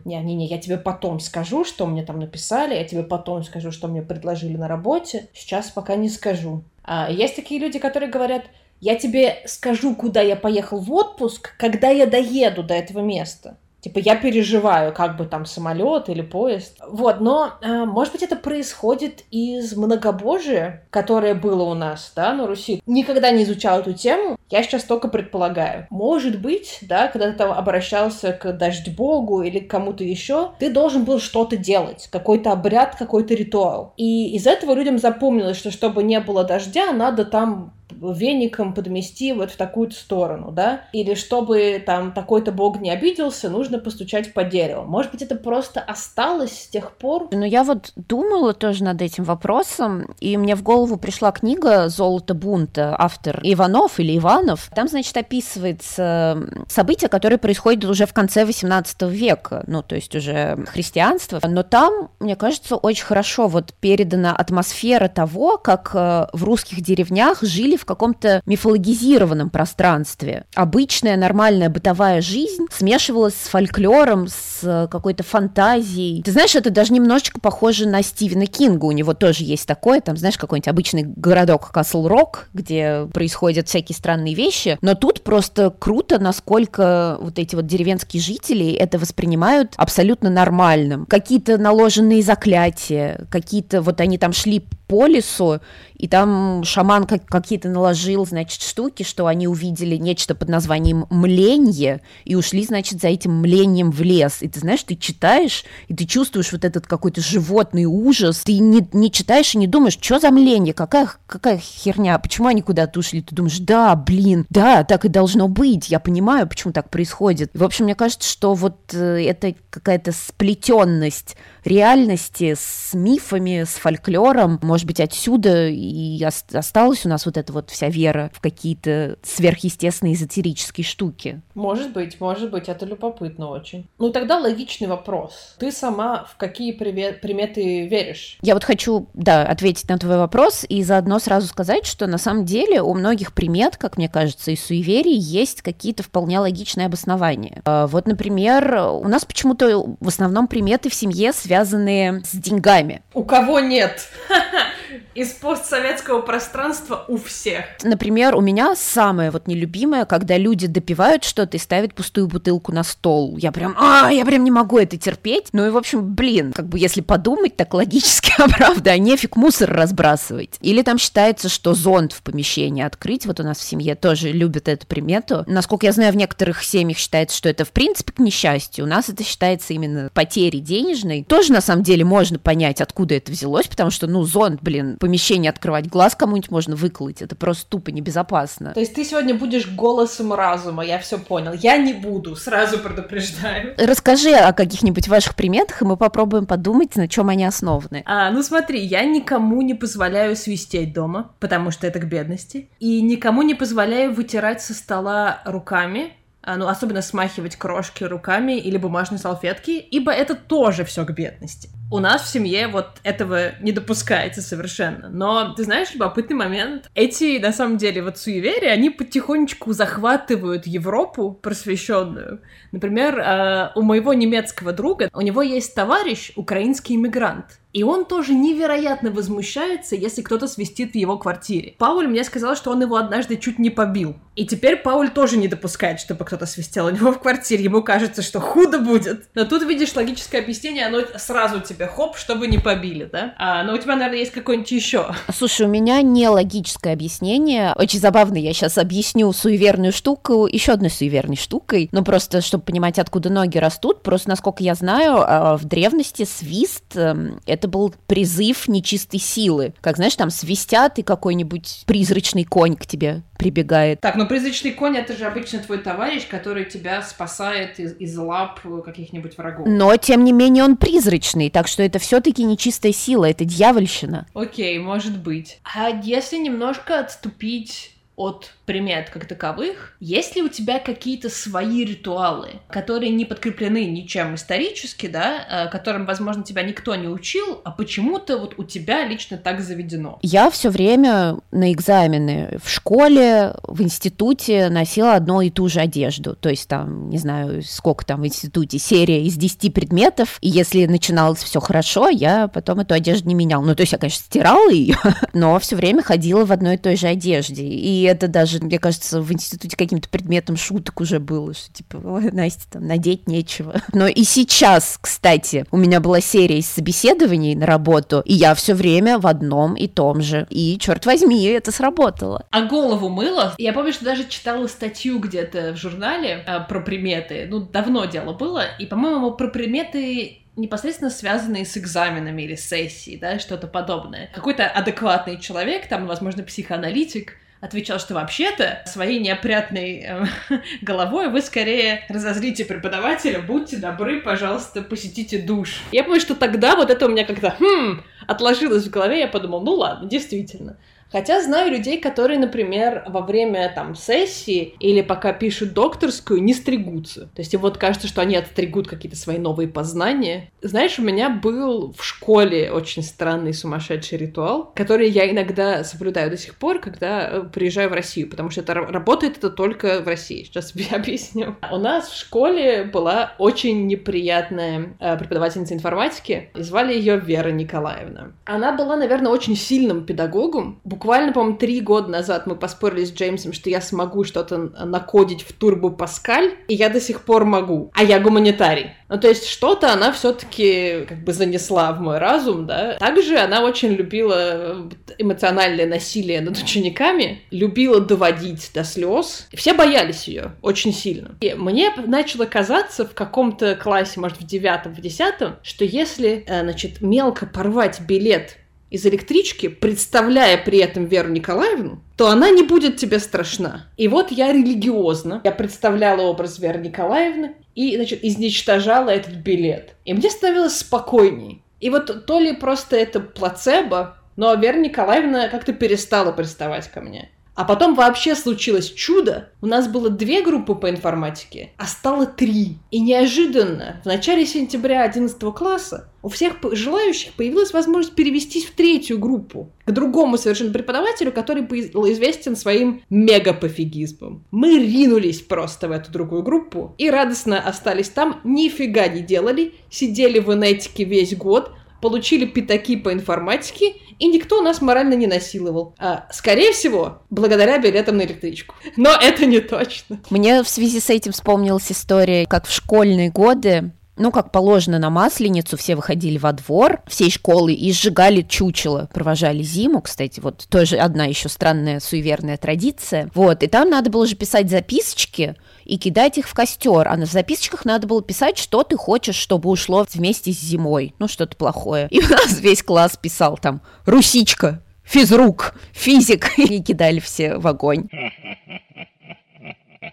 не-не-не, 0.05 0.47
я 0.47 0.59
тебе 0.59 0.77
потом 0.77 1.21
скажу, 1.21 1.65
что 1.65 1.87
мне 1.87 2.05
там 2.05 2.19
написали, 2.19 2.75
я 2.75 2.85
тебе 2.85 3.05
потом 3.05 3.45
скажу, 3.45 3.71
что 3.71 3.87
мне 3.87 4.03
предложили 4.03 4.57
на 4.57 4.67
работе, 4.67 5.29
сейчас 5.33 5.71
пока 5.71 5.95
не 5.95 6.09
скажу. 6.09 6.65
А 6.83 7.09
есть 7.11 7.37
такие 7.37 7.61
люди, 7.61 7.79
которые 7.79 8.11
говорят, 8.11 8.43
я 8.81 8.97
тебе 8.97 9.37
скажу, 9.47 9.95
куда 9.95 10.21
я 10.21 10.37
поехал 10.37 10.79
в 10.79 10.93
отпуск, 10.93 11.57
когда 11.57 11.91
я 11.91 12.07
доеду 12.07 12.63
до 12.63 12.75
этого 12.75 13.01
места. 13.01 13.57
Типа, 13.85 13.99
я 13.99 14.17
переживаю, 14.17 14.95
как 14.95 15.19
бы 15.19 15.27
там 15.27 15.45
самолет 15.45 16.09
или 16.09 16.23
поезд. 16.23 16.79
Вот, 16.89 17.21
но, 17.21 17.53
э, 17.61 17.85
может 17.85 18.15
быть, 18.15 18.23
это 18.23 18.35
происходит 18.35 19.25
из 19.31 19.77
многобожия, 19.77 20.87
которое 20.89 21.35
было 21.35 21.65
у 21.65 21.75
нас, 21.75 22.11
да, 22.17 22.33
на 22.33 22.47
Руси. 22.47 22.81
Никогда 22.87 23.31
не 23.31 23.43
изучал 23.43 23.81
эту 23.81 23.93
тему, 23.93 24.39
я 24.49 24.63
сейчас 24.63 24.85
только 24.85 25.09
предполагаю. 25.09 25.87
Может 25.91 26.41
быть, 26.41 26.79
да, 26.81 27.09
когда 27.09 27.31
ты 27.31 27.37
там 27.37 27.53
обращался 27.53 28.33
к 28.33 28.55
дождь 28.55 28.89
богу 28.97 29.43
или 29.43 29.59
к 29.59 29.69
кому-то 29.69 30.03
еще, 30.03 30.53
ты 30.59 30.71
должен 30.71 31.05
был 31.05 31.19
что-то 31.19 31.59
делать, 31.59 32.09
какой-то 32.11 32.53
обряд, 32.53 32.97
какой-то 32.97 33.35
ритуал. 33.35 33.93
И 33.99 34.35
из 34.35 34.47
этого 34.47 34.73
людям 34.73 34.97
запомнилось, 34.97 35.59
что 35.59 35.71
чтобы 35.71 36.03
не 36.03 36.21
было 36.21 36.43
дождя, 36.43 36.91
надо 36.93 37.27
там 37.27 37.75
веником 37.91 38.75
подмести 38.75 39.33
вот 39.33 39.51
в 39.51 39.57
такую-то 39.57 39.95
сторону, 39.95 40.53
да? 40.53 40.83
Или 40.93 41.15
чтобы 41.15 41.83
там 41.85 42.13
такой-то 42.13 42.53
бог 42.53 42.81
не 42.81 42.91
обиделся, 42.91 43.49
нужно 43.49 43.79
постучать 43.79 44.35
по 44.35 44.45
дереву. 44.45 44.85
Может 44.85 45.13
быть, 45.13 45.23
это 45.23 45.37
просто 45.37 45.81
осталось 45.81 46.65
с 46.65 46.69
тех 46.69 46.97
пор? 46.97 47.29
Ну, 47.33 47.45
я 47.45 47.65
вот 47.65 47.93
думала 47.97 48.53
тоже 48.53 48.85
над 48.85 49.01
этим 49.03 49.25
вопросом, 49.25 50.15
и 50.21 50.37
мне 50.37 50.55
в 50.55 50.63
голову 50.63 50.97
пришла 50.97 51.33
книга 51.33 51.89
«Золото 51.89 52.35
бунта», 52.35 52.95
автор 52.99 53.41
Иванов 53.43 53.99
или 53.99 54.17
Иван, 54.17 54.35
романов. 54.35 54.71
Там, 54.75 54.89
значит, 54.89 55.17
описывается 55.17 56.43
событие, 56.69 57.09
которое 57.09 57.39
происходит 57.39 57.85
уже 57.85 58.07
в 58.07 58.13
конце 58.13 58.45
18 58.45 59.03
века, 59.03 59.65
ну, 59.67 59.83
то 59.83 59.95
есть 59.95 60.15
уже 60.15 60.65
христианство. 60.67 61.41
Но 61.47 61.63
там, 61.63 62.11
мне 62.21 62.37
кажется, 62.37 62.77
очень 62.77 63.05
хорошо 63.05 63.49
вот 63.49 63.75
передана 63.81 64.35
атмосфера 64.35 65.09
того, 65.09 65.59
как 65.59 65.91
э, 65.95 66.27
в 66.33 66.45
русских 66.45 66.83
деревнях 66.83 67.43
жили 67.43 67.74
в 67.77 67.85
каком-то 67.85 68.43
мифологизированном 68.47 69.51
пространстве. 69.51 70.45
Обычная 70.55 71.17
нормальная 71.17 71.69
бытовая 71.69 72.21
жизнь 72.21 72.67
смешивалась 72.71 73.35
с 73.35 73.49
фольклором, 73.49 74.29
с 74.29 74.61
э, 74.63 74.89
какой-то 74.91 75.23
фантазией. 75.23 76.23
Ты 76.23 76.33
знаешь, 76.33 76.55
это 76.55 76.71
даже 76.71 76.93
немножечко 76.93 77.41
похоже 77.41 77.89
на 77.89 78.03
Стивена 78.03 78.47
Кинга. 78.47 78.87
У 78.87 78.93
него 78.93 79.15
тоже 79.15 79.45
есть 79.45 79.67
такое, 79.67 80.01
там, 80.01 80.17
знаешь, 80.17 80.39
какой-нибудь 80.39 80.69
обычный 80.69 81.03
городок 81.05 81.71
Касл-Рок, 81.73 82.49
где 82.53 83.09
происходят 83.13 83.69
всякие 83.69 83.97
странные 83.97 84.35
вещи. 84.35 84.79
Но 84.81 84.95
тут 84.95 85.23
просто 85.23 85.71
круто, 85.71 86.19
насколько 86.19 87.19
вот 87.21 87.39
эти 87.39 87.55
вот 87.55 87.67
деревенские 87.67 88.21
жители 88.23 88.73
это 88.73 88.99
воспринимают 88.99 89.75
абсолютно 89.77 90.31
нормальным. 90.31 91.07
Какие-то 91.07 91.59
наложенные 91.59 92.23
заклятия, 92.23 93.27
какие-то 93.31 93.83
вот 93.83 94.01
они 94.01 94.19
там 94.19 94.33
шли 94.33 94.65
по 94.95 95.09
лесу, 95.09 95.59
и 95.97 96.07
там 96.07 96.63
шаман 96.65 97.05
как, 97.05 97.27
какие-то 97.27 97.69
наложил, 97.69 98.25
значит, 98.27 98.63
штуки, 98.63 99.03
что 99.03 99.27
они 99.27 99.49
увидели 99.49 99.97
нечто 99.97 100.37
под 100.37 100.49
названием 100.49 101.07
мленье, 101.11 102.01
и 102.25 102.37
ушли, 102.37 102.65
значит, 102.65 103.01
за 103.01 103.09
этим 103.09 103.41
млением 103.41 103.91
в 103.91 104.01
лес. 104.03 104.39
И 104.41 104.49
ты 104.49 104.61
знаешь, 104.61 104.85
ты 104.85 104.95
читаешь, 104.95 105.65
и 105.89 105.95
ты 105.95 106.05
чувствуешь 106.05 106.53
вот 106.53 106.65
этот 106.65 106.87
какой-то 106.87 107.21
животный 107.21 107.87
ужас, 107.87 108.43
ты 108.45 108.59
не, 108.59 108.87
не 108.93 109.11
читаешь 109.11 109.55
и 109.57 109.59
не 109.59 109.67
думаешь, 109.67 109.99
что 110.01 110.21
за 110.21 110.31
мленье, 110.31 110.75
какая, 110.75 111.09
какая 111.27 111.59
херня, 111.59 112.17
почему 112.21 112.47
они 112.47 112.63
куда-то 112.63 113.01
ушли? 113.01 113.21
Ты 113.21 113.35
думаешь, 113.35 113.59
да, 113.59 113.97
блин, 113.97 114.47
да, 114.49 114.85
так 114.85 115.05
и 115.05 115.09
должно 115.09 115.49
быть, 115.49 115.89
я 115.89 115.99
понимаю, 115.99 116.47
почему 116.47 116.73
так 116.73 116.89
происходит. 116.89 117.51
В 117.53 117.65
общем, 117.65 117.87
мне 117.87 117.97
кажется, 117.97 118.29
что 118.29 118.55
вот 118.55 118.95
э, 118.95 119.25
это 119.25 119.55
какая-то 119.71 120.13
сплетенность 120.13 121.37
реальности 121.65 122.55
с 122.57 122.95
мифами, 122.95 123.65
с 123.65 123.71
фольклором, 123.71 124.59
может 124.63 124.84
быть, 124.87 125.01
отсюда 125.01 125.69
и 125.69 126.23
осталась 126.23 127.05
у 127.07 127.09
нас 127.09 127.27
вот 127.27 127.37
эта 127.37 127.53
вот 127.53 127.71
вся 127.71 127.89
вера 127.89 128.31
в 128.33 128.41
какие-то 128.41 129.17
сверхъестественные 129.23 130.15
эзотерические 130.15 130.85
штуки. 130.85 131.41
Может 131.55 131.93
быть, 131.93 132.21
может 132.21 132.51
быть, 132.51 132.69
это 132.69 132.87
любопытно 132.87 133.49
очень. 133.49 133.89
Ну 133.99 134.11
тогда 134.11 134.39
логичный 134.39 134.89
вопрос. 134.89 135.55
Ты 135.59 135.73
сама 135.73 136.25
в 136.31 136.37
какие 136.37 136.73
приметы 136.73 137.87
веришь? 137.87 138.39
Я 138.43 138.55
вот 138.55 138.65
хочу, 138.65 139.09
да, 139.15 139.43
ответить 139.43 139.89
на 139.89 139.99
твой 139.99 140.19
вопрос 140.19 140.65
и 140.69 140.83
заодно 140.83 141.19
сразу 141.19 141.47
сказать, 141.47 141.87
что 141.87 142.07
на 142.07 142.19
самом 142.19 142.45
деле 142.45 142.83
у 142.83 142.95
многих 142.95 143.33
примет, 143.33 143.77
как 143.77 143.97
мне 143.97 144.09
кажется, 144.09 144.51
и 144.51 144.57
суеверий 144.57 145.17
есть 145.17 145.63
какие-то 145.63 146.03
вполне 146.03 146.39
логичные 146.39 146.87
обоснования. 146.87 147.63
А, 147.65 147.87
вот, 147.87 148.07
например, 148.07 148.75
у 148.93 149.09
нас 149.09 149.25
почему-то 149.25 149.97
в 150.01 150.09
основном 150.09 150.49
приметы 150.49 150.89
в 150.89 150.95
семье 150.95 151.33
связаны 151.33 152.23
с 152.25 152.35
деньгами. 152.35 153.03
У 153.13 153.25
кого 153.25 153.61
нет? 153.61 154.09
Из 155.15 155.31
постсоветского 155.33 156.23
пространства 156.23 157.05
у 157.09 157.17
всех. 157.17 157.65
Например, 157.83 158.35
у 158.35 158.41
меня 158.41 158.75
самое 158.77 159.31
вот 159.31 159.47
нелюбимое, 159.47 160.05
когда 160.05 160.37
люди 160.37 160.67
допивают 160.67 161.25
что-то 161.25 161.57
и 161.57 161.61
ставят 161.61 161.95
пустую 161.95 162.27
бутылку 162.27 162.73
на 162.73 162.83
стол. 162.85 163.37
Я 163.37 163.53
прям, 163.53 163.77
а, 163.79 164.11
я 164.11 164.25
прям 164.25 164.45
не 164.45 164.51
могу 164.51 164.79
это 164.79 164.97
терпеть. 164.97 165.49
Ну 165.53 165.67
и, 165.67 165.71
в 165.71 165.77
общем, 165.77 166.15
блин, 166.15 166.53
как 166.53 166.67
бы 166.67 166.79
если 166.79 167.01
подумать, 167.01 167.57
так 167.57 167.75
логически, 167.75 168.33
а 168.39 168.49
правда, 168.49 168.93
а 168.93 168.99
нефиг 168.99 169.37
мусор 169.37 169.71
разбрасывать. 169.71 170.57
Или 170.61 170.83
там 170.83 170.99
считается, 170.99 171.49
что 171.49 171.75
зонт 171.75 172.13
в 172.13 172.23
помещении 172.23 172.83
открыть, 172.83 173.27
вот 173.27 173.41
у 173.41 173.43
нас 173.43 173.59
в 173.59 173.63
семье 173.63 173.95
тоже 173.95 174.31
любят 174.31 174.69
эту 174.69 174.87
примету. 174.87 175.45
Насколько 175.47 175.87
я 175.87 175.93
знаю, 175.93 176.13
в 176.13 176.17
некоторых 176.17 176.63
семьях 176.65 176.99
считается, 176.99 177.37
что 177.37 177.49
это 177.49 177.65
в 177.65 177.71
принципе 177.71 178.13
к 178.13 178.19
несчастью. 178.19 178.85
У 178.85 178.89
нас 178.89 179.09
это 179.09 179.25
считается 179.25 179.73
именно 179.73 180.11
потерей 180.13 180.61
денежной. 180.61 181.25
Тоже, 181.25 181.53
на 181.53 181.61
самом 181.61 181.83
деле, 181.83 182.05
можно 182.05 182.39
понять, 182.39 182.81
откуда 182.81 183.15
это 183.15 183.31
взялось, 183.31 183.67
потому 183.67 183.91
что, 183.91 184.07
ну, 184.07 184.25
зонт, 184.25 184.54
блин, 184.63 184.97
помещение 184.99 185.51
открывать, 185.51 185.89
глаз 185.89 186.15
кому-нибудь 186.15 186.51
можно 186.51 186.77
выколоть, 186.77 187.23
это 187.23 187.37
просто 187.37 187.69
тупо 187.69 187.91
небезопасно. 187.91 188.73
То 188.75 188.81
есть 188.81 188.95
ты 188.95 189.05
сегодня 189.05 189.35
будешь 189.35 189.69
голосом 189.69 190.33
разума, 190.33 190.85
я 190.85 190.99
все 190.99 191.19
понял. 191.19 191.53
Я 191.53 191.77
не 191.77 191.93
буду, 191.93 192.37
сразу 192.37 192.79
предупреждаю. 192.79 193.75
Расскажи 193.79 194.33
о 194.33 194.53
каких-нибудь 194.53 195.09
ваших 195.09 195.35
приметах, 195.35 195.83
и 195.83 195.85
мы 195.85 195.97
попробуем 195.97 196.47
подумать, 196.47 196.97
на 196.97 197.09
чем 197.09 197.29
они 197.29 197.45
основаны. 197.45 198.03
А, 198.07 198.31
ну 198.31 198.43
смотри, 198.43 198.81
я 198.81 199.05
никому 199.05 199.63
не 199.63 199.75
позволяю 199.75 200.37
свистеть 200.37 200.93
дома, 200.93 201.33
потому 201.41 201.71
что 201.71 201.87
это 201.87 201.99
к 201.99 202.07
бедности, 202.07 202.69
и 202.81 203.01
никому 203.03 203.43
не 203.43 203.55
позволяю 203.55 204.13
вытирать 204.15 204.63
со 204.63 204.75
стола 204.75 205.43
руками, 205.45 206.13
ну, 206.47 206.69
особенно 206.69 207.03
смахивать 207.03 207.57
крошки 207.57 208.05
руками 208.05 208.59
или 208.59 208.77
бумажные 208.77 209.19
салфетки, 209.19 209.71
ибо 209.71 210.13
это 210.13 210.35
тоже 210.35 210.85
все 210.85 211.05
к 211.05 211.11
бедности. 211.13 211.71
У 211.91 212.01
нас 212.01 212.23
в 212.23 212.29
семье 212.29 212.69
вот 212.69 212.99
этого 213.03 213.53
не 213.61 213.73
допускается 213.73 214.43
совершенно. 214.43 215.09
Но, 215.11 215.55
ты 215.55 215.65
знаешь, 215.65 215.93
любопытный 215.95 216.37
момент. 216.37 216.91
Эти, 216.95 217.39
на 217.39 217.53
самом 217.53 217.77
деле, 217.77 218.03
вот 218.03 218.19
суеверия, 218.19 218.73
они 218.73 218.91
потихонечку 218.91 219.73
захватывают 219.73 220.67
Европу 220.67 221.33
просвещенную. 221.33 222.41
Например, 222.73 223.19
э, 223.19 223.71
у 223.75 223.83
моего 223.83 224.13
немецкого 224.15 224.73
друга, 224.73 225.09
у 225.13 225.21
него 225.21 225.43
есть 225.43 225.75
товарищ, 225.75 226.33
украинский 226.37 226.97
иммигрант. 226.97 227.61
И 227.75 227.83
он 227.83 228.05
тоже 228.05 228.35
невероятно 228.35 229.11
возмущается, 229.11 229.97
если 229.97 230.23
кто-то 230.23 230.47
свистит 230.47 230.93
в 230.93 230.95
его 230.95 231.19
квартире. 231.19 231.75
Пауль 231.77 232.07
мне 232.07 232.23
сказал, 232.23 232.55
что 232.55 232.71
он 232.71 232.81
его 232.81 232.97
однажды 232.97 233.37
чуть 233.37 233.59
не 233.59 233.69
побил. 233.69 234.15
И 234.37 234.47
теперь 234.47 234.77
Пауль 234.77 235.11
тоже 235.11 235.37
не 235.37 235.49
допускает, 235.49 236.01
чтобы 236.01 236.25
кто-то 236.25 236.47
свистел 236.47 236.87
у 236.87 236.91
него 236.91 237.13
в 237.13 237.21
квартире. 237.21 237.65
Ему 237.65 237.83
кажется, 237.83 238.23
что 238.23 238.41
худо 238.41 238.79
будет. 238.79 239.29
Но 239.35 239.45
тут 239.45 239.65
видишь 239.65 239.95
логическое 239.95 240.39
объяснение, 240.39 240.87
оно 240.87 241.01
сразу 241.17 241.61
тебе 241.61 241.87
хоп, 241.87 242.17
чтобы 242.17 242.47
не 242.47 242.59
побили, 242.59 243.09
да? 243.11 243.35
А, 243.39 243.63
но 243.65 243.75
у 243.75 243.79
тебя, 243.79 243.97
наверное, 243.97 244.21
есть 244.21 244.33
какое-нибудь 244.33 244.71
еще. 244.71 245.15
Слушай, 245.33 245.67
у 245.67 245.71
меня 245.71 246.01
не 246.03 246.29
логическое 246.29 246.93
объяснение. 246.93 247.75
Очень 247.77 248.01
забавно, 248.01 248.37
я 248.37 248.53
сейчас 248.53 248.79
объясню 248.79 249.33
суеверную 249.33 249.93
штуку 249.93 250.47
еще 250.47 250.73
одной 250.73 250.91
суеверной 250.91 251.37
штукой. 251.37 251.89
Ну, 251.91 252.05
просто, 252.05 252.41
чтобы 252.41 252.65
понимать, 252.65 252.99
откуда 253.01 253.31
ноги 253.31 253.59
растут. 253.59 254.03
Просто, 254.03 254.29
насколько 254.29 254.63
я 254.63 254.75
знаю, 254.75 255.17
а, 255.19 255.57
в 255.57 255.65
древности 255.65 256.25
свист 256.25 256.97
эм,— 256.97 257.41
это 257.47 257.64
это 257.65 257.69
был 257.69 257.95
призыв 258.07 258.69
нечистой 258.69 259.19
силы. 259.19 259.73
Как, 259.81 259.97
знаешь, 259.97 260.15
там 260.17 260.29
свистят, 260.29 260.99
и 260.99 261.03
какой-нибудь 261.03 261.85
призрачный 261.87 262.45
конь 262.45 262.77
к 262.77 262.87
тебе 262.87 263.23
прибегает. 263.39 264.01
Так, 264.01 264.17
но 264.17 264.27
призрачный 264.27 264.73
конь— 264.73 264.97
это 264.99 265.17
же 265.17 265.25
обычно 265.25 265.61
твой 265.61 265.79
товарищ, 265.79 266.29
который 266.29 266.67
тебя 266.67 267.01
спасает 267.01 267.81
из, 267.81 267.95
из 267.99 268.17
лап 268.19 268.61
каких-нибудь 268.85 269.39
врагов. 269.39 269.67
Но, 269.67 269.97
тем 269.97 270.25
не 270.25 270.33
менее, 270.33 270.63
он 270.63 270.77
призрачный, 270.77 271.49
так 271.49 271.67
что 271.67 271.83
это 271.83 271.99
все 271.99 272.21
таки 272.21 272.45
нечистая 272.45 272.93
сила, 272.93 273.31
это 273.31 273.47
дьявольщина. 273.47 274.27
Окей, 274.35 274.79
может 274.79 275.19
быть. 275.19 275.59
А 275.65 275.89
если 275.89 276.37
немножко 276.37 277.01
отступить 277.01 277.93
от 278.17 278.53
примет 278.67 279.11
как 279.11 279.27
таковых, 279.27 279.97
есть 280.01 280.37
ли 280.37 280.43
у 280.43 280.49
тебя 280.49 280.79
какие-то 280.79 281.29
свои 281.29 281.85
ритуалы, 281.85 282.61
которые 282.69 283.11
не 283.11 283.25
подкреплены 283.25 283.85
ничем 283.87 284.35
исторически, 284.35 285.07
да, 285.07 285.67
э, 285.67 285.71
которым, 285.71 286.07
возможно, 286.07 286.43
тебя 286.43 286.63
никто 286.63 286.95
не 286.95 287.09
учил, 287.09 287.61
а 287.65 287.71
почему-то 287.71 288.39
вот 288.39 288.55
у 288.59 288.65
тебя 288.65 289.07
лично 289.07 289.37
так 289.37 289.61
заведено? 289.61 290.19
Я 290.23 290.51
все 290.51 290.71
время 290.71 291.39
на 291.51 291.73
экзамены 291.73 292.59
в 292.63 292.69
школе, 292.69 293.55
в 293.63 293.83
институте 293.83 294.69
носила 294.69 295.15
одну 295.15 295.41
и 295.41 295.51
ту 295.51 295.69
же 295.69 295.81
одежду, 295.81 296.35
то 296.35 296.49
есть 296.49 296.69
там, 296.69 297.11
не 297.11 297.19
знаю, 297.19 297.63
сколько 297.63 298.05
там 298.05 298.23
в 298.23 298.27
институте, 298.27 298.79
серия 298.79 299.25
из 299.25 299.37
10 299.37 299.73
предметов, 299.73 300.39
и 300.41 300.49
если 300.49 300.87
начиналось 300.87 301.43
все 301.43 301.61
хорошо, 301.61 302.09
я 302.09 302.49
потом 302.49 302.81
эту 302.81 302.95
одежду 302.95 303.29
не 303.29 303.35
меняла. 303.35 303.65
Ну, 303.65 303.75
то 303.75 303.83
есть 303.83 303.93
я, 303.93 303.99
конечно, 303.99 304.25
стирала 304.25 304.71
ее, 304.71 304.97
но 305.33 305.59
все 305.59 305.77
время 305.77 306.03
ходила 306.03 306.45
в 306.45 306.53
одной 306.53 306.75
и 306.75 306.79
той 306.79 306.97
же 306.97 307.07
одежде, 307.07 307.63
и 307.65 308.03
это 308.03 308.29
даже 308.29 308.54
даже, 308.55 308.65
мне 308.65 308.79
кажется, 308.79 309.21
в 309.21 309.33
институте 309.33 309.77
каким-то 309.77 310.09
предметом 310.09 310.57
шуток 310.57 311.01
уже 311.01 311.19
было, 311.19 311.55
что 311.55 311.73
типа, 311.73 312.01
ой, 312.05 312.31
Настя, 312.31 312.65
там, 312.73 312.87
надеть 312.87 313.27
нечего. 313.27 313.81
Но 313.93 314.07
и 314.07 314.25
сейчас, 314.25 314.99
кстати, 315.01 315.67
у 315.71 315.77
меня 315.77 316.01
была 316.01 316.21
серия 316.21 316.59
из 316.59 316.69
собеседований 316.69 317.55
на 317.55 317.67
работу, 317.67 318.23
и 318.25 318.35
я 318.35 318.55
все 318.55 318.75
время 318.75 319.19
в 319.19 319.27
одном 319.27 319.75
и 319.75 319.89
том 319.89 320.21
же. 320.21 320.47
И, 320.51 320.79
черт 320.79 321.07
возьми, 321.07 321.45
это 321.45 321.73
сработало. 321.73 322.47
А 322.51 322.63
голову 322.63 323.09
мыло? 323.09 323.55
Я 323.59 323.73
помню, 323.73 323.93
что 323.93 324.05
даже 324.05 324.29
читала 324.29 324.67
статью 324.67 325.19
где-то 325.19 325.73
в 325.73 325.77
журнале 325.77 326.45
а, 326.47 326.61
про 326.61 326.81
приметы. 326.81 327.47
Ну, 327.49 327.61
давно 327.61 328.05
дело 328.05 328.33
было. 328.33 328.65
И, 328.79 328.87
по-моему, 328.87 329.33
про 329.33 329.49
приметы 329.49 330.39
непосредственно 330.57 331.11
связанные 331.11 331.65
с 331.65 331.77
экзаменами 331.77 332.43
или 332.43 332.55
сессией, 332.55 333.19
да, 333.19 333.41
что-то 333.41 333.67
подобное. 333.67 334.31
Какой-то 334.33 334.67
адекватный 334.69 335.41
человек, 335.41 335.89
там, 335.89 336.07
возможно, 336.07 336.45
психоаналитик, 336.45 337.37
отвечал, 337.65 337.99
что 337.99 338.13
вообще-то 338.15 338.83
своей 338.85 339.21
неопрятной 339.21 340.05
э, 340.07 340.25
головой 340.83 341.29
вы 341.29 341.41
скорее 341.41 342.05
разозлите 342.11 342.65
преподавателя, 342.67 343.41
будьте 343.41 343.79
добры, 343.79 344.21
пожалуйста, 344.21 344.83
посетите 344.83 345.39
душ. 345.39 345.81
Я 345.91 346.05
помню, 346.05 346.21
что 346.21 346.35
тогда 346.35 346.77
вот 346.77 346.91
это 346.91 347.07
у 347.07 347.09
меня 347.09 347.25
как-то 347.25 347.57
хм, 347.59 348.03
отложилось 348.27 348.85
в 348.85 348.91
голове, 348.91 349.21
я 349.21 349.29
подумал, 349.29 349.63
ну 349.63 349.73
ладно, 349.73 350.09
действительно. 350.09 350.77
Хотя 351.15 351.41
знаю 351.41 351.71
людей, 351.71 352.01
которые, 352.01 352.41
например, 352.41 353.05
во 353.07 353.21
время 353.21 353.71
там 353.73 353.95
сессии 353.95 354.75
или 354.81 355.01
пока 355.01 355.33
пишут 355.33 355.73
докторскую, 355.73 356.43
не 356.43 356.53
стригутся. 356.53 357.29
То 357.37 357.41
есть 357.41 357.55
им 357.55 357.61
вот 357.61 357.79
кажется, 357.79 358.09
что 358.09 358.21
они 358.21 358.35
отстригут 358.35 358.89
какие-то 358.89 359.17
свои 359.17 359.39
новые 359.39 359.69
познания. 359.69 360.51
Знаешь, 360.61 360.99
у 360.99 361.03
меня 361.03 361.31
был 361.31 361.95
в 361.97 362.05
школе 362.05 362.73
очень 362.73 363.05
странный 363.05 363.55
сумасшедший 363.55 364.19
ритуал, 364.19 364.73
который 364.75 365.09
я 365.09 365.31
иногда 365.31 365.85
соблюдаю 365.85 366.33
до 366.33 366.37
сих 366.37 366.57
пор, 366.57 366.81
когда 366.81 367.29
э, 367.29 367.43
приезжаю 367.45 367.91
в 367.91 367.93
Россию, 367.93 368.29
потому 368.29 368.51
что 368.51 368.63
это 368.63 368.75
работает 368.75 369.39
это 369.39 369.51
только 369.51 370.01
в 370.01 370.09
России. 370.09 370.43
Сейчас 370.43 370.73
тебе 370.73 370.87
объясню. 370.91 371.55
У 371.71 371.77
нас 371.77 372.09
в 372.09 372.19
школе 372.19 372.91
была 372.93 373.35
очень 373.39 373.87
неприятная 373.87 374.97
э, 374.99 375.17
преподавательница 375.17 375.75
информатики, 375.75 376.51
и 376.57 376.63
звали 376.63 376.93
ее 376.93 377.21
Вера 377.21 377.51
Николаевна. 377.51 378.33
Она 378.47 378.73
была, 378.73 378.97
наверное, 378.97 379.31
очень 379.31 379.55
сильным 379.55 380.05
педагогом. 380.05 380.81
По-моему, 381.05 381.57
три 381.57 381.81
года 381.81 382.09
назад 382.09 382.47
мы 382.47 382.57
поспорили 382.57 383.05
с 383.05 383.13
Джеймсом, 383.13 383.53
что 383.53 383.71
я 383.71 383.81
смогу 383.81 384.25
что-то 384.25 384.59
накодить 384.59 385.43
в 385.43 385.53
Турбо 385.53 385.91
Паскаль, 385.91 386.55
и 386.69 386.75
я 386.75 386.89
до 386.89 387.01
сих 387.01 387.23
пор 387.23 387.45
могу. 387.45 387.91
А 387.95 388.03
я 388.03 388.21
гуманитарий. 388.21 388.91
Ну, 389.09 389.21
то 389.21 389.29
есть 389.29 389.47
что-то 389.47 389.93
она 389.93 390.13
все-таки 390.13 391.05
как 391.09 391.23
бы 391.23 391.33
занесла 391.33 391.93
в 391.93 392.01
мой 392.01 392.19
разум, 392.19 392.67
да. 392.67 392.97
Также 392.99 393.39
она 393.39 393.63
очень 393.63 393.93
любила 393.93 394.35
э, 394.37 394.89
эмоциональное 395.19 395.87
насилие 395.87 396.41
над 396.41 396.59
учениками, 396.59 397.43
любила 397.51 398.01
доводить 398.01 398.71
до 398.75 398.83
слез. 398.83 399.47
Все 399.55 399.75
боялись 399.75 400.27
ее 400.27 400.53
очень 400.63 400.93
сильно. 400.93 401.37
И 401.41 401.55
мне 401.55 401.93
начало 402.07 402.47
казаться 402.47 403.07
в 403.07 403.15
каком-то 403.15 403.77
классе, 403.77 404.19
может, 404.19 404.41
в 404.41 404.47
девятом, 404.47 404.95
в 404.95 405.01
десятом, 405.01 405.57
что 405.63 405.85
если, 405.85 406.45
э, 406.47 406.63
значит, 406.63 407.01
мелко 407.01 407.47
порвать 407.47 408.01
билет 408.01 408.57
из 408.95 409.05
электрички, 409.07 409.67
представляя 409.67 410.57
при 410.57 410.79
этом 410.79 411.07
Веру 411.07 411.29
Николаевну, 411.29 412.01
то 412.17 412.29
она 412.29 412.51
не 412.51 412.63
будет 412.63 412.97
тебе 412.97 413.19
страшна. 413.19 413.89
И 413.97 414.07
вот 414.07 414.31
я 414.31 414.53
религиозно, 414.53 415.41
я 415.43 415.51
представляла 415.51 416.23
образ 416.23 416.61
Веры 416.61 416.79
Николаевны 416.79 417.57
и, 417.75 417.97
значит, 417.97 418.25
изничтожала 418.25 419.11
этот 419.11 419.35
билет. 419.35 419.97
И 420.05 420.15
мне 420.15 420.31
становилось 420.31 420.79
спокойней. 420.79 421.63
И 421.81 421.91
вот 421.91 422.25
то 422.27 422.39
ли 422.39 422.53
просто 422.53 422.95
это 422.95 423.19
плацебо, 423.19 424.17
но 424.37 424.55
Вера 424.55 424.79
Николаевна 424.79 425.49
как-то 425.49 425.73
перестала 425.73 426.31
приставать 426.31 426.89
ко 426.89 427.01
мне. 427.01 427.31
А 427.55 427.65
потом 427.65 427.95
вообще 427.95 428.35
случилось 428.35 428.91
чудо. 428.91 429.51
У 429.61 429.67
нас 429.67 429.87
было 429.87 430.11
две 430.11 430.43
группы 430.43 430.75
по 430.75 430.91
информатике, 430.91 431.71
а 431.77 431.87
стало 431.87 432.27
три. 432.27 432.79
И 432.91 433.01
неожиданно, 433.01 434.01
в 434.03 434.07
начале 434.07 434.45
сентября 434.45 435.05
11 435.05 435.39
класса, 435.55 436.11
у 436.23 436.29
всех 436.29 436.55
желающих 436.73 437.35
появилась 437.35 437.73
возможность 437.73 438.15
перевестись 438.15 438.65
в 438.65 438.75
третью 438.75 439.19
группу, 439.19 439.71
к 439.85 439.91
другому 439.93 440.37
совершенно 440.39 440.73
преподавателю, 440.73 441.31
который 441.33 441.63
был 441.63 442.11
известен 442.11 442.57
своим 442.57 443.03
мегапофигизмом. 443.11 444.45
Мы 444.51 444.79
ринулись 444.79 445.41
просто 445.41 445.87
в 445.87 445.93
эту 445.93 446.11
другую 446.11 446.43
группу 446.43 446.95
и 446.99 447.11
радостно 447.11 447.61
остались 447.61 448.09
там, 448.09 448.41
нифига 448.43 449.07
не 449.07 449.21
делали, 449.21 449.75
сидели 449.91 450.39
в 450.39 450.53
инетике 450.53 451.05
весь 451.05 451.37
год, 451.37 451.71
получили 452.05 452.45
пятаки 452.45 452.97
по 452.97 453.15
информатике, 453.15 453.95
и 454.19 454.27
никто 454.27 454.61
нас 454.61 454.83
морально 454.83 455.15
не 455.15 455.27
насиловал. 455.27 455.95
А, 455.99 456.27
скорее 456.31 456.73
всего, 456.73 457.23
благодаря 457.31 457.79
билетам 457.79 458.19
на 458.19 458.27
электричку. 458.27 458.75
Но 458.99 459.09
это 459.19 459.47
не 459.47 459.61
точно. 459.61 460.21
Мне 460.29 460.63
в 460.63 460.69
связи 460.69 461.01
с 461.01 461.09
этим 461.09 461.33
вспомнилась 461.33 461.91
история, 461.91 462.45
как 462.45 462.67
в 462.67 462.73
школьные 462.75 463.31
годы 463.31 463.93
ну, 464.17 464.31
как 464.31 464.53
положено 464.53 464.99
на 464.99 465.11
Масленицу, 465.11 465.77
все 465.77 465.97
выходили 465.97 466.39
во 466.39 466.53
двор 466.53 467.03
всей 467.07 467.31
школы 467.31 467.73
и 467.73 467.93
сжигали 467.93 468.43
чучело, 468.43 469.09
провожали 469.13 469.63
зиму, 469.63 470.01
кстати, 470.01 470.41
вот 470.41 470.67
тоже 470.69 470.97
одна 470.97 471.25
еще 471.25 471.49
странная 471.49 472.01
суеверная 472.01 472.57
традиция. 472.57 473.31
Вот, 473.35 473.63
и 473.63 473.67
там 473.67 473.91
надо 473.91 474.11
было 474.11 474.27
же 474.27 474.37
писать 474.37 474.71
записочки 474.71 475.57
и 475.85 475.99
кидать 475.99 476.39
их 476.39 476.49
в 476.49 476.55
костер, 476.55 477.09
а 477.09 477.17
на 477.17 477.27
записочках 477.27 477.85
надо 477.85 478.07
было 478.07 478.23
писать, 478.23 478.59
что 478.59 478.85
ты 478.85 478.97
хочешь, 478.97 479.37
чтобы 479.37 479.69
ушло 479.69 480.07
вместе 480.13 480.53
с 480.53 480.61
зимой, 480.61 481.15
ну, 481.19 481.29
что-то 481.29 481.57
плохое. 481.57 482.09
И 482.11 482.21
у 482.21 482.29
нас 482.29 482.61
весь 482.61 482.83
класс 482.83 483.19
писал 483.21 483.59
там 483.59 483.83
«Русичка», 484.07 484.83
«Физрук», 485.03 485.75
«Физик», 485.93 486.53
и 486.59 486.83
кидали 486.83 487.19
все 487.19 487.57
в 487.57 487.67
огонь. 487.67 488.09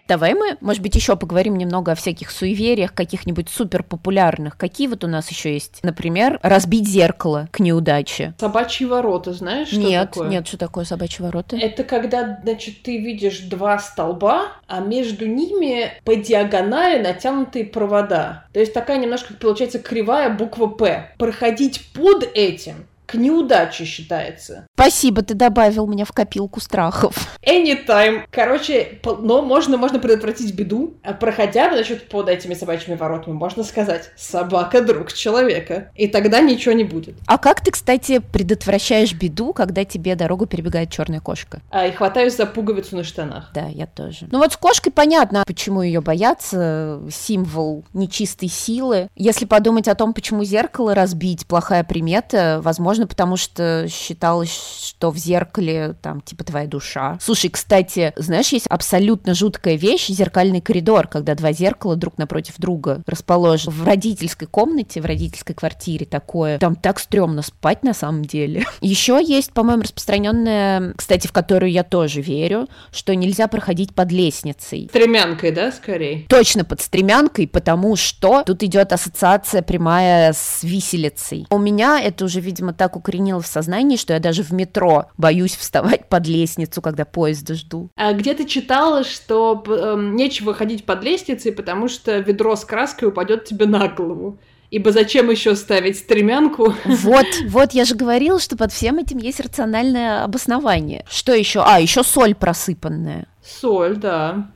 Давай 0.08 0.34
мы, 0.34 0.56
может 0.60 0.82
быть, 0.82 0.94
еще 0.94 1.16
поговорим 1.16 1.56
немного 1.56 1.92
о 1.92 1.94
всяких 1.94 2.30
суевериях, 2.30 2.92
каких-нибудь 2.92 3.48
супер 3.48 3.82
популярных. 3.82 4.56
Какие 4.56 4.88
вот 4.88 5.04
у 5.04 5.06
нас 5.06 5.30
еще 5.30 5.52
есть? 5.52 5.80
Например, 5.82 6.38
разбить 6.42 6.88
зеркало 6.88 7.48
к 7.50 7.60
неудаче. 7.60 8.34
Собачьи 8.38 8.86
ворота, 8.86 9.32
знаешь, 9.32 9.68
что 9.68 9.78
нет, 9.78 10.10
такое? 10.10 10.28
Нет, 10.28 10.46
что 10.46 10.58
такое 10.58 10.84
собачьи 10.84 11.24
ворота? 11.24 11.56
Это 11.56 11.84
когда, 11.84 12.40
значит, 12.42 12.82
ты 12.82 12.98
видишь 12.98 13.40
два 13.40 13.78
столба, 13.78 14.52
а 14.66 14.80
между 14.80 15.26
ними 15.26 15.92
по 16.04 16.16
диагонали 16.16 17.00
натянутые 17.00 17.64
провода. 17.64 18.46
То 18.52 18.60
есть 18.60 18.74
такая 18.74 18.98
немножко, 18.98 19.34
получается, 19.34 19.78
кривая 19.78 20.30
буква 20.30 20.66
«П». 20.66 21.14
Проходить 21.18 21.92
под 21.94 22.28
этим 22.34 22.86
к 23.12 23.14
неудаче 23.14 23.84
считается. 23.84 24.66
Спасибо, 24.82 25.22
ты 25.22 25.34
добавил 25.34 25.86
меня 25.86 26.04
в 26.04 26.12
копилку 26.12 26.60
страхов. 26.60 27.14
Anytime. 27.42 28.22
Короче, 28.30 29.00
но 29.04 29.42
можно, 29.42 29.76
можно 29.76 29.98
предотвратить 29.98 30.54
беду, 30.54 30.94
а 31.02 31.12
проходя, 31.12 31.72
значит, 31.72 32.08
под 32.08 32.28
этими 32.28 32.54
собачьими 32.54 32.96
воротами, 32.96 33.34
можно 33.34 33.64
сказать, 33.64 34.10
собака— 34.16 34.80
друг 34.82 35.12
человека. 35.12 35.90
И 35.94 36.08
тогда 36.08 36.40
ничего 36.40 36.72
не 36.72 36.84
будет. 36.84 37.14
А 37.26 37.38
как 37.38 37.60
ты, 37.60 37.70
кстати, 37.70 38.18
предотвращаешь 38.18 39.14
беду, 39.14 39.52
когда 39.52 39.84
тебе 39.84 40.14
дорогу 40.14 40.46
перебегает 40.46 40.90
черная 40.90 41.20
кошка? 41.20 41.60
А, 41.70 41.86
и 41.86 41.92
хватаюсь 41.92 42.36
за 42.36 42.46
пуговицу 42.46 42.96
на 42.96 43.04
штанах. 43.04 43.50
Да, 43.54 43.66
я 43.68 43.86
тоже. 43.86 44.26
Ну 44.30 44.38
вот 44.38 44.52
с 44.52 44.56
кошкой 44.56 44.92
понятно, 44.92 45.44
почему 45.46 45.82
ее 45.82 46.00
боятся. 46.00 47.00
Символ 47.10 47.84
нечистой 47.92 48.48
силы. 48.48 49.08
Если 49.14 49.44
подумать 49.44 49.88
о 49.88 49.94
том, 49.94 50.12
почему 50.12 50.44
зеркало 50.44 50.94
разбить, 50.94 51.46
плохая 51.46 51.84
примета, 51.84 52.60
возможно, 52.62 52.82
Возможно, 52.82 53.06
потому 53.06 53.36
что 53.36 53.86
считалось, 53.88 54.50
что 54.72 55.10
в 55.10 55.16
зеркале 55.16 55.94
там 56.00 56.20
типа 56.20 56.44
твоя 56.44 56.66
душа. 56.66 57.18
Слушай, 57.20 57.50
кстати, 57.50 58.12
знаешь, 58.16 58.52
есть 58.52 58.66
абсолютно 58.68 59.34
жуткая 59.34 59.76
вещь, 59.76 60.08
зеркальный 60.08 60.60
коридор, 60.60 61.06
когда 61.06 61.34
два 61.34 61.52
зеркала 61.52 61.96
друг 61.96 62.18
напротив 62.18 62.54
друга 62.58 63.02
расположены. 63.06 63.72
В 63.72 63.84
родительской 63.84 64.48
комнате, 64.48 65.00
в 65.00 65.06
родительской 65.06 65.54
квартире 65.54 66.06
такое. 66.06 66.58
Там 66.58 66.76
так 66.76 66.98
стрёмно 66.98 67.42
спать 67.42 67.82
на 67.82 67.94
самом 67.94 68.24
деле. 68.24 68.64
Еще 68.80 69.20
есть, 69.22 69.52
по-моему, 69.52 69.82
распространенная, 69.82 70.94
кстати, 70.96 71.26
в 71.26 71.32
которую 71.32 71.70
я 71.70 71.82
тоже 71.82 72.20
верю, 72.20 72.68
что 72.92 73.14
нельзя 73.14 73.48
проходить 73.48 73.94
под 73.94 74.12
лестницей. 74.12 74.88
Стремянкой, 74.88 75.52
да, 75.52 75.72
скорее? 75.72 76.26
Точно 76.28 76.64
под 76.64 76.80
стремянкой, 76.80 77.48
потому 77.48 77.96
что 77.96 78.42
тут 78.44 78.62
идет 78.62 78.92
ассоциация 78.92 79.62
прямая 79.62 80.32
с 80.32 80.62
виселицей. 80.62 81.46
У 81.50 81.58
меня 81.58 82.00
это 82.00 82.24
уже, 82.24 82.40
видимо, 82.40 82.72
так 82.72 82.96
укоренило 82.96 83.40
в 83.40 83.46
сознании, 83.46 83.96
что 83.96 84.12
я 84.12 84.20
даже 84.20 84.42
в 84.42 84.51
метро 84.52 85.06
боюсь 85.16 85.56
вставать 85.56 86.08
под 86.08 86.26
лестницу, 86.26 86.80
когда 86.82 87.04
поезда 87.04 87.54
жду. 87.54 87.90
А 87.96 88.12
где 88.12 88.34
ты 88.34 88.44
читала, 88.44 89.04
что 89.04 89.62
э, 89.66 89.96
нечего 89.98 90.54
ходить 90.54 90.84
под 90.84 91.02
лестницей, 91.02 91.52
потому 91.52 91.88
что 91.88 92.18
ведро 92.18 92.56
с 92.56 92.64
краской 92.64 93.08
упадет 93.08 93.44
тебе 93.44 93.66
на 93.66 93.88
голову? 93.88 94.38
Ибо 94.70 94.90
зачем 94.90 95.30
еще 95.30 95.54
ставить 95.54 95.98
стремянку? 95.98 96.74
Вот, 96.86 97.26
вот 97.48 97.72
я 97.72 97.84
же 97.84 97.94
говорила, 97.94 98.40
что 98.40 98.56
под 98.56 98.72
всем 98.72 98.98
этим 98.98 99.18
есть 99.18 99.38
рациональное 99.38 100.24
обоснование. 100.24 101.04
Что 101.10 101.34
еще? 101.34 101.62
А, 101.62 101.78
еще 101.78 102.02
соль 102.02 102.34
просыпанная. 102.34 103.26
Соль, 103.44 103.96
да. 103.96 104.50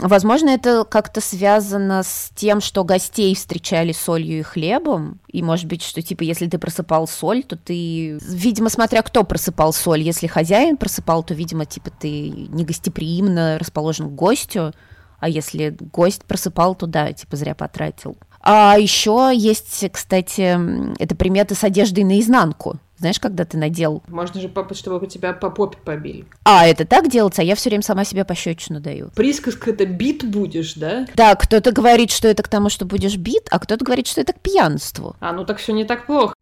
Возможно, 0.00 0.50
это 0.50 0.84
как-то 0.84 1.20
связано 1.20 2.02
с 2.02 2.32
тем, 2.34 2.60
что 2.60 2.82
гостей 2.82 3.34
встречали 3.36 3.92
солью 3.92 4.40
и 4.40 4.42
хлебом. 4.42 5.20
И 5.28 5.40
может 5.40 5.66
быть, 5.66 5.84
что 5.84 6.02
типа, 6.02 6.24
если 6.24 6.48
ты 6.48 6.58
просыпал 6.58 7.06
соль, 7.06 7.44
то 7.44 7.56
ты... 7.56 8.18
Видимо, 8.18 8.70
смотря 8.70 9.02
кто 9.02 9.22
просыпал 9.22 9.72
соль. 9.72 10.02
Если 10.02 10.26
хозяин 10.26 10.76
просыпал, 10.76 11.22
то, 11.22 11.32
видимо, 11.32 11.64
типа 11.64 11.90
ты 11.90 12.30
негостеприимно 12.30 13.56
расположен 13.58 14.08
к 14.08 14.14
гостю. 14.14 14.72
А 15.20 15.28
если 15.28 15.76
гость 15.92 16.24
просыпал, 16.24 16.74
то 16.74 16.86
да, 16.86 17.12
типа 17.12 17.36
зря 17.36 17.54
потратил. 17.54 18.16
А 18.40 18.76
еще 18.78 19.30
есть, 19.32 19.88
кстати, 19.92 20.58
это 21.00 21.14
приметы 21.14 21.54
с 21.54 21.62
одеждой 21.62 22.02
наизнанку. 22.02 22.78
Знаешь, 22.98 23.20
когда 23.20 23.44
ты 23.44 23.56
надел... 23.56 24.02
Можно 24.08 24.40
же, 24.40 24.50
чтобы 24.72 25.06
тебя 25.06 25.32
по 25.32 25.50
попе 25.50 25.78
побили. 25.78 26.26
А, 26.44 26.66
это 26.66 26.84
так 26.84 27.08
делается? 27.08 27.42
А 27.42 27.44
я 27.44 27.54
все 27.54 27.70
время 27.70 27.82
сама 27.82 28.04
себе 28.04 28.24
пощечину 28.24 28.80
даю. 28.80 29.10
Присказка 29.14 29.70
это 29.70 29.86
бит 29.86 30.28
будешь, 30.28 30.74
да? 30.74 31.06
Да, 31.14 31.36
кто-то 31.36 31.70
говорит, 31.70 32.10
что 32.10 32.26
это 32.26 32.42
к 32.42 32.48
тому, 32.48 32.70
что 32.70 32.84
будешь 32.84 33.16
бит, 33.16 33.46
а 33.50 33.60
кто-то 33.60 33.84
говорит, 33.84 34.08
что 34.08 34.20
это 34.20 34.32
к 34.32 34.40
пьянству. 34.40 35.14
А, 35.20 35.32
ну 35.32 35.44
так 35.44 35.58
все 35.58 35.72
не 35.72 35.84
так 35.84 36.06
плохо. 36.06 36.34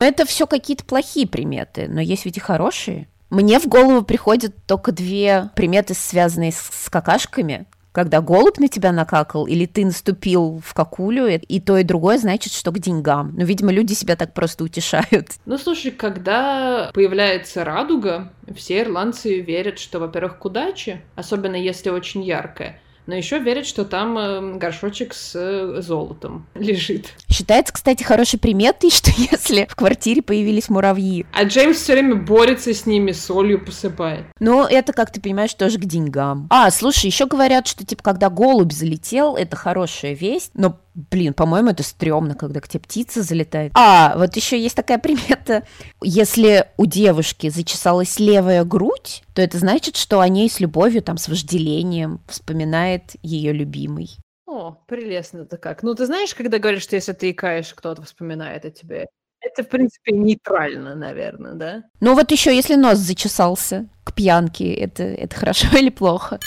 Это 0.00 0.26
все 0.26 0.46
какие-то 0.46 0.84
плохие 0.84 1.26
приметы, 1.26 1.88
но 1.88 2.00
есть 2.00 2.24
ведь 2.24 2.36
и 2.36 2.40
хорошие. 2.40 3.08
Мне 3.28 3.58
в 3.58 3.66
голову 3.66 4.02
приходят 4.02 4.54
только 4.66 4.92
две 4.92 5.50
приметы, 5.56 5.94
связанные 5.94 6.52
с, 6.52 6.70
с 6.70 6.88
какашками 6.90 7.66
Когда 7.96 8.20
голубь 8.20 8.58
на 8.58 8.68
тебя 8.68 8.92
накакал, 8.92 9.46
или 9.46 9.64
ты 9.64 9.86
наступил 9.86 10.60
в 10.62 10.74
какулю, 10.74 11.28
и 11.28 11.60
то, 11.60 11.78
и 11.78 11.82
другое 11.82 12.18
значит, 12.18 12.52
что 12.52 12.70
к 12.70 12.78
деньгам. 12.78 13.32
Ну, 13.34 13.46
видимо, 13.46 13.72
люди 13.72 13.94
себя 13.94 14.16
так 14.16 14.34
просто 14.34 14.64
утешают. 14.64 15.28
Ну, 15.46 15.56
слушай, 15.56 15.90
когда 15.92 16.90
появляется 16.92 17.64
радуга, 17.64 18.30
все 18.54 18.82
ирландцы 18.82 19.40
верят, 19.40 19.78
что, 19.78 19.98
во-первых, 19.98 20.36
к 20.40 20.44
удаче, 20.44 21.00
особенно 21.14 21.56
если 21.56 21.88
очень 21.88 22.22
яркая, 22.22 22.78
но 23.06 23.14
еще 23.14 23.38
верят, 23.38 23.66
что 23.66 23.84
там 23.84 24.18
э, 24.18 24.56
горшочек 24.56 25.14
с 25.14 25.32
э, 25.34 25.80
золотом 25.80 26.46
лежит. 26.54 27.12
Считается, 27.28 27.72
кстати, 27.72 28.02
хорошей 28.02 28.38
приметой, 28.38 28.90
что 28.92 29.10
если 29.16 29.66
в 29.68 29.74
квартире 29.76 30.22
появились 30.22 30.68
муравьи. 30.68 31.26
А 31.32 31.44
Джеймс 31.44 31.78
все 31.78 31.92
время 31.92 32.16
борется 32.16 32.74
с 32.74 32.86
ними, 32.86 33.12
солью 33.12 33.64
посыпает. 33.64 34.26
Ну, 34.40 34.64
это, 34.64 34.92
как 34.92 35.12
ты 35.12 35.20
понимаешь, 35.20 35.54
тоже 35.54 35.78
к 35.78 35.84
деньгам. 35.84 36.48
А, 36.50 36.70
слушай, 36.70 37.06
еще 37.06 37.26
говорят, 37.26 37.66
что, 37.66 37.84
типа, 37.84 38.02
когда 38.02 38.30
голубь 38.30 38.72
залетел, 38.72 39.36
это 39.36 39.56
хорошая 39.56 40.14
весть, 40.14 40.50
но 40.54 40.78
Блин, 40.96 41.34
по-моему, 41.34 41.70
это 41.70 41.82
стрёмно, 41.82 42.34
когда 42.34 42.60
к 42.60 42.68
тебе 42.68 42.80
птица 42.80 43.22
залетает. 43.22 43.72
А, 43.74 44.14
вот 44.16 44.34
еще 44.34 44.58
есть 44.58 44.74
такая 44.74 44.98
примета. 44.98 45.64
Если 46.02 46.66
у 46.78 46.86
девушки 46.86 47.50
зачесалась 47.50 48.18
левая 48.18 48.64
грудь, 48.64 49.22
то 49.34 49.42
это 49.42 49.58
значит, 49.58 49.96
что 49.96 50.20
о 50.20 50.28
ней 50.28 50.48
с 50.48 50.58
любовью, 50.58 51.02
там, 51.02 51.18
с 51.18 51.28
вожделением 51.28 52.20
вспоминает 52.26 53.14
ее 53.22 53.52
любимый. 53.52 54.16
О, 54.46 54.72
прелестно-то 54.88 55.58
как. 55.58 55.82
Ну, 55.82 55.94
ты 55.94 56.06
знаешь, 56.06 56.34
когда 56.34 56.58
говорят, 56.58 56.82
что 56.82 56.96
если 56.96 57.12
ты 57.12 57.30
икаешь, 57.30 57.74
кто-то 57.74 58.00
вспоминает 58.02 58.64
о 58.64 58.70
тебе? 58.70 59.06
Это, 59.40 59.64
в 59.64 59.68
принципе, 59.68 60.12
нейтрально, 60.12 60.94
наверное, 60.94 61.52
да? 61.52 61.82
Ну, 62.00 62.14
вот 62.14 62.30
еще, 62.32 62.56
если 62.56 62.74
нос 62.74 62.98
зачесался 62.98 63.86
к 64.02 64.14
пьянке, 64.14 64.72
это, 64.72 65.02
это 65.02 65.36
хорошо 65.36 65.68
или 65.76 65.90
плохо? 65.90 66.38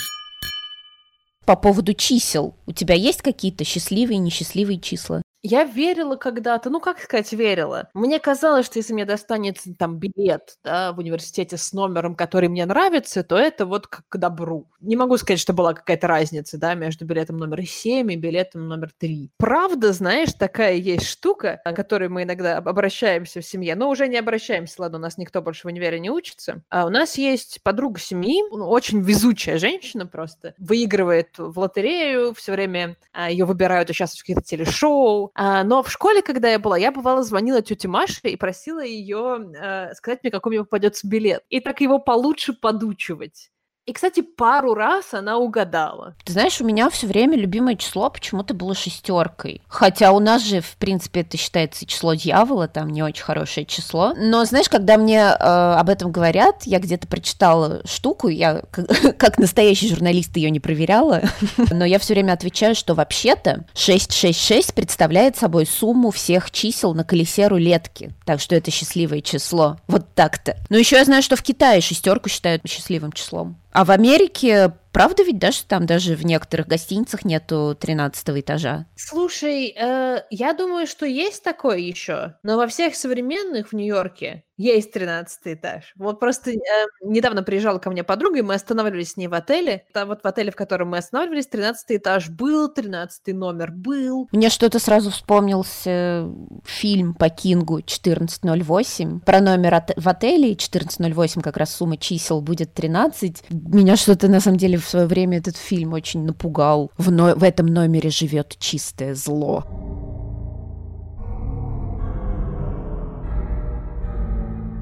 По 1.50 1.56
поводу 1.56 1.94
чисел. 1.94 2.54
У 2.66 2.72
тебя 2.72 2.94
есть 2.94 3.22
какие-то 3.22 3.64
счастливые 3.64 4.18
и 4.18 4.20
несчастливые 4.20 4.78
числа? 4.78 5.20
Я 5.42 5.64
верила 5.64 6.16
когда-то, 6.16 6.68
ну 6.68 6.80
как 6.80 6.98
сказать, 7.00 7.32
верила. 7.32 7.88
Мне 7.94 8.20
казалось, 8.20 8.66
что 8.66 8.78
если 8.78 8.92
мне 8.92 9.06
достанется 9.06 9.74
там 9.74 9.98
билет 9.98 10.58
да, 10.62 10.92
в 10.92 10.98
университете 10.98 11.56
с 11.56 11.72
номером, 11.72 12.14
который 12.14 12.50
мне 12.50 12.66
нравится, 12.66 13.22
то 13.22 13.38
это 13.38 13.64
вот 13.64 13.86
как 13.86 14.06
к 14.08 14.18
добру. 14.18 14.68
Не 14.80 14.96
могу 14.96 15.16
сказать, 15.16 15.40
что 15.40 15.54
была 15.54 15.72
какая-то 15.72 16.06
разница 16.08 16.58
да, 16.58 16.74
между 16.74 17.06
билетом 17.06 17.38
номер 17.38 17.64
7 17.64 18.12
и 18.12 18.16
билетом 18.16 18.68
номер 18.68 18.90
3. 18.98 19.30
Правда, 19.38 19.94
знаешь, 19.94 20.34
такая 20.34 20.74
есть 20.74 21.06
штука, 21.06 21.60
о 21.64 21.72
которой 21.72 22.10
мы 22.10 22.24
иногда 22.24 22.58
обращаемся 22.58 23.40
в 23.40 23.46
семье, 23.46 23.74
но 23.76 23.88
уже 23.88 24.08
не 24.08 24.18
обращаемся, 24.18 24.82
ладно, 24.82 24.98
у 24.98 25.00
нас 25.00 25.16
никто 25.16 25.40
больше 25.40 25.62
в 25.62 25.66
универе 25.66 26.00
не 26.00 26.10
учится. 26.10 26.62
А 26.68 26.84
у 26.84 26.90
нас 26.90 27.16
есть 27.16 27.62
подруга 27.62 27.98
семьи, 27.98 28.42
ну, 28.50 28.68
очень 28.68 29.00
везучая 29.00 29.56
женщина 29.58 30.06
просто, 30.06 30.54
выигрывает 30.58 31.38
в 31.38 31.58
лотерею, 31.58 32.34
все 32.34 32.52
время 32.52 32.96
а, 33.12 33.30
ее 33.30 33.46
выбирают 33.46 33.88
участвовать 33.88 34.20
в 34.20 34.22
каких-то 34.24 34.42
телешоу, 34.42 35.29
а, 35.34 35.64
но 35.64 35.82
в 35.82 35.90
школе, 35.90 36.22
когда 36.22 36.50
я 36.50 36.58
была, 36.58 36.76
я 36.78 36.92
бывало 36.92 37.22
звонила 37.22 37.62
тете 37.62 37.88
Маше 37.88 38.20
и 38.24 38.36
просила 38.36 38.84
ее 38.84 39.50
э, 39.54 39.94
сказать 39.94 40.20
мне, 40.22 40.30
какой 40.30 40.50
мне 40.50 40.60
попадется 40.60 41.06
билет. 41.08 41.44
И 41.48 41.60
так 41.60 41.80
его 41.80 41.98
получше 41.98 42.52
подучивать. 42.52 43.50
И, 43.90 43.92
кстати, 43.92 44.20
пару 44.20 44.74
раз 44.74 45.14
она 45.14 45.36
угадала. 45.38 46.14
Ты 46.24 46.32
знаешь, 46.32 46.60
у 46.60 46.64
меня 46.64 46.88
все 46.90 47.08
время 47.08 47.36
любимое 47.36 47.74
число 47.74 48.08
почему-то 48.08 48.54
было 48.54 48.72
шестеркой. 48.72 49.62
Хотя 49.66 50.12
у 50.12 50.20
нас 50.20 50.44
же, 50.44 50.60
в 50.60 50.76
принципе, 50.76 51.22
это 51.22 51.36
считается 51.36 51.84
число 51.86 52.14
дьявола, 52.14 52.68
там 52.68 52.90
не 52.90 53.02
очень 53.02 53.24
хорошее 53.24 53.66
число. 53.66 54.14
Но 54.16 54.44
знаешь, 54.44 54.68
когда 54.68 54.96
мне 54.96 55.18
э, 55.18 55.34
об 55.34 55.88
этом 55.88 56.12
говорят, 56.12 56.62
я 56.66 56.78
где-то 56.78 57.08
прочитала 57.08 57.80
штуку, 57.84 58.28
я 58.28 58.62
как, 59.18 59.38
настоящий 59.38 59.88
журналист 59.88 60.36
ее 60.36 60.50
не 60.50 60.60
проверяла, 60.60 61.22
но 61.72 61.84
я 61.84 61.98
все 61.98 62.14
время 62.14 62.34
отвечаю, 62.34 62.76
что 62.76 62.94
вообще-то 62.94 63.64
666 63.74 64.72
представляет 64.72 65.36
собой 65.36 65.66
сумму 65.66 66.12
всех 66.12 66.52
чисел 66.52 66.94
на 66.94 67.02
колесе 67.02 67.48
рулетки. 67.48 68.12
Так 68.24 68.38
что 68.40 68.54
это 68.54 68.70
счастливое 68.70 69.20
число. 69.20 69.78
Вот 69.88 70.14
так-то. 70.14 70.56
Но 70.68 70.76
еще 70.76 70.94
я 70.94 71.04
знаю, 71.04 71.24
что 71.24 71.34
в 71.34 71.42
Китае 71.42 71.80
шестерку 71.80 72.28
считают 72.28 72.62
счастливым 72.68 73.10
числом. 73.10 73.56
А 73.72 73.84
в 73.84 73.90
Америке 73.90 74.72
Правда 74.92 75.22
ведь, 75.22 75.38
да, 75.38 75.52
что 75.52 75.68
там 75.68 75.86
даже 75.86 76.16
в 76.16 76.24
некоторых 76.24 76.66
гостиницах 76.66 77.24
нету 77.24 77.76
13 77.78 78.40
этажа? 78.40 78.86
Слушай, 78.96 79.68
э, 79.76 80.24
я 80.30 80.52
думаю, 80.52 80.86
что 80.88 81.06
есть 81.06 81.44
такое 81.44 81.78
еще, 81.78 82.34
но 82.42 82.56
во 82.56 82.66
всех 82.66 82.96
современных 82.96 83.68
в 83.68 83.72
Нью-Йорке 83.72 84.44
есть 84.60 84.92
13 84.92 85.40
этаж. 85.44 85.92
Вот 85.96 86.20
просто 86.20 86.50
э, 86.50 86.56
недавно 87.02 87.42
приезжала 87.42 87.78
ко 87.78 87.90
мне 87.90 88.04
подруга, 88.04 88.38
и 88.38 88.42
мы 88.42 88.54
останавливались 88.54 89.12
с 89.12 89.16
ней 89.16 89.26
в 89.26 89.34
отеле. 89.34 89.84
Там 89.92 90.08
вот 90.08 90.22
в 90.22 90.26
отеле, 90.26 90.50
в 90.50 90.56
котором 90.56 90.90
мы 90.90 90.98
останавливались, 90.98 91.46
13 91.46 91.84
этаж 91.92 92.28
был, 92.28 92.68
13 92.68 93.34
номер 93.34 93.70
был. 93.70 94.28
Мне 94.32 94.50
что-то 94.50 94.78
сразу 94.78 95.10
вспомнился 95.10 96.28
фильм 96.64 97.14
по 97.14 97.30
Кингу 97.30 97.76
1408 97.76 99.20
про 99.20 99.40
номер 99.40 99.82
в 99.96 100.08
отеле, 100.08 100.52
1408 100.52 101.40
как 101.40 101.56
раз 101.56 101.74
сумма 101.74 101.96
чисел 101.96 102.42
будет 102.42 102.74
13. 102.74 103.44
Меня 103.50 103.96
что-то 103.96 104.28
на 104.28 104.40
самом 104.40 104.58
деле 104.58 104.76
в 104.76 104.84
свое 104.86 105.06
время 105.06 105.38
этот 105.38 105.56
фильм 105.56 105.94
очень 105.94 106.24
напугал. 106.24 106.90
В, 106.98 107.10
но... 107.10 107.34
в 107.34 107.44
этом 107.44 107.66
номере 107.66 108.10
живет 108.10 108.56
чистое 108.58 109.14
зло. 109.14 109.64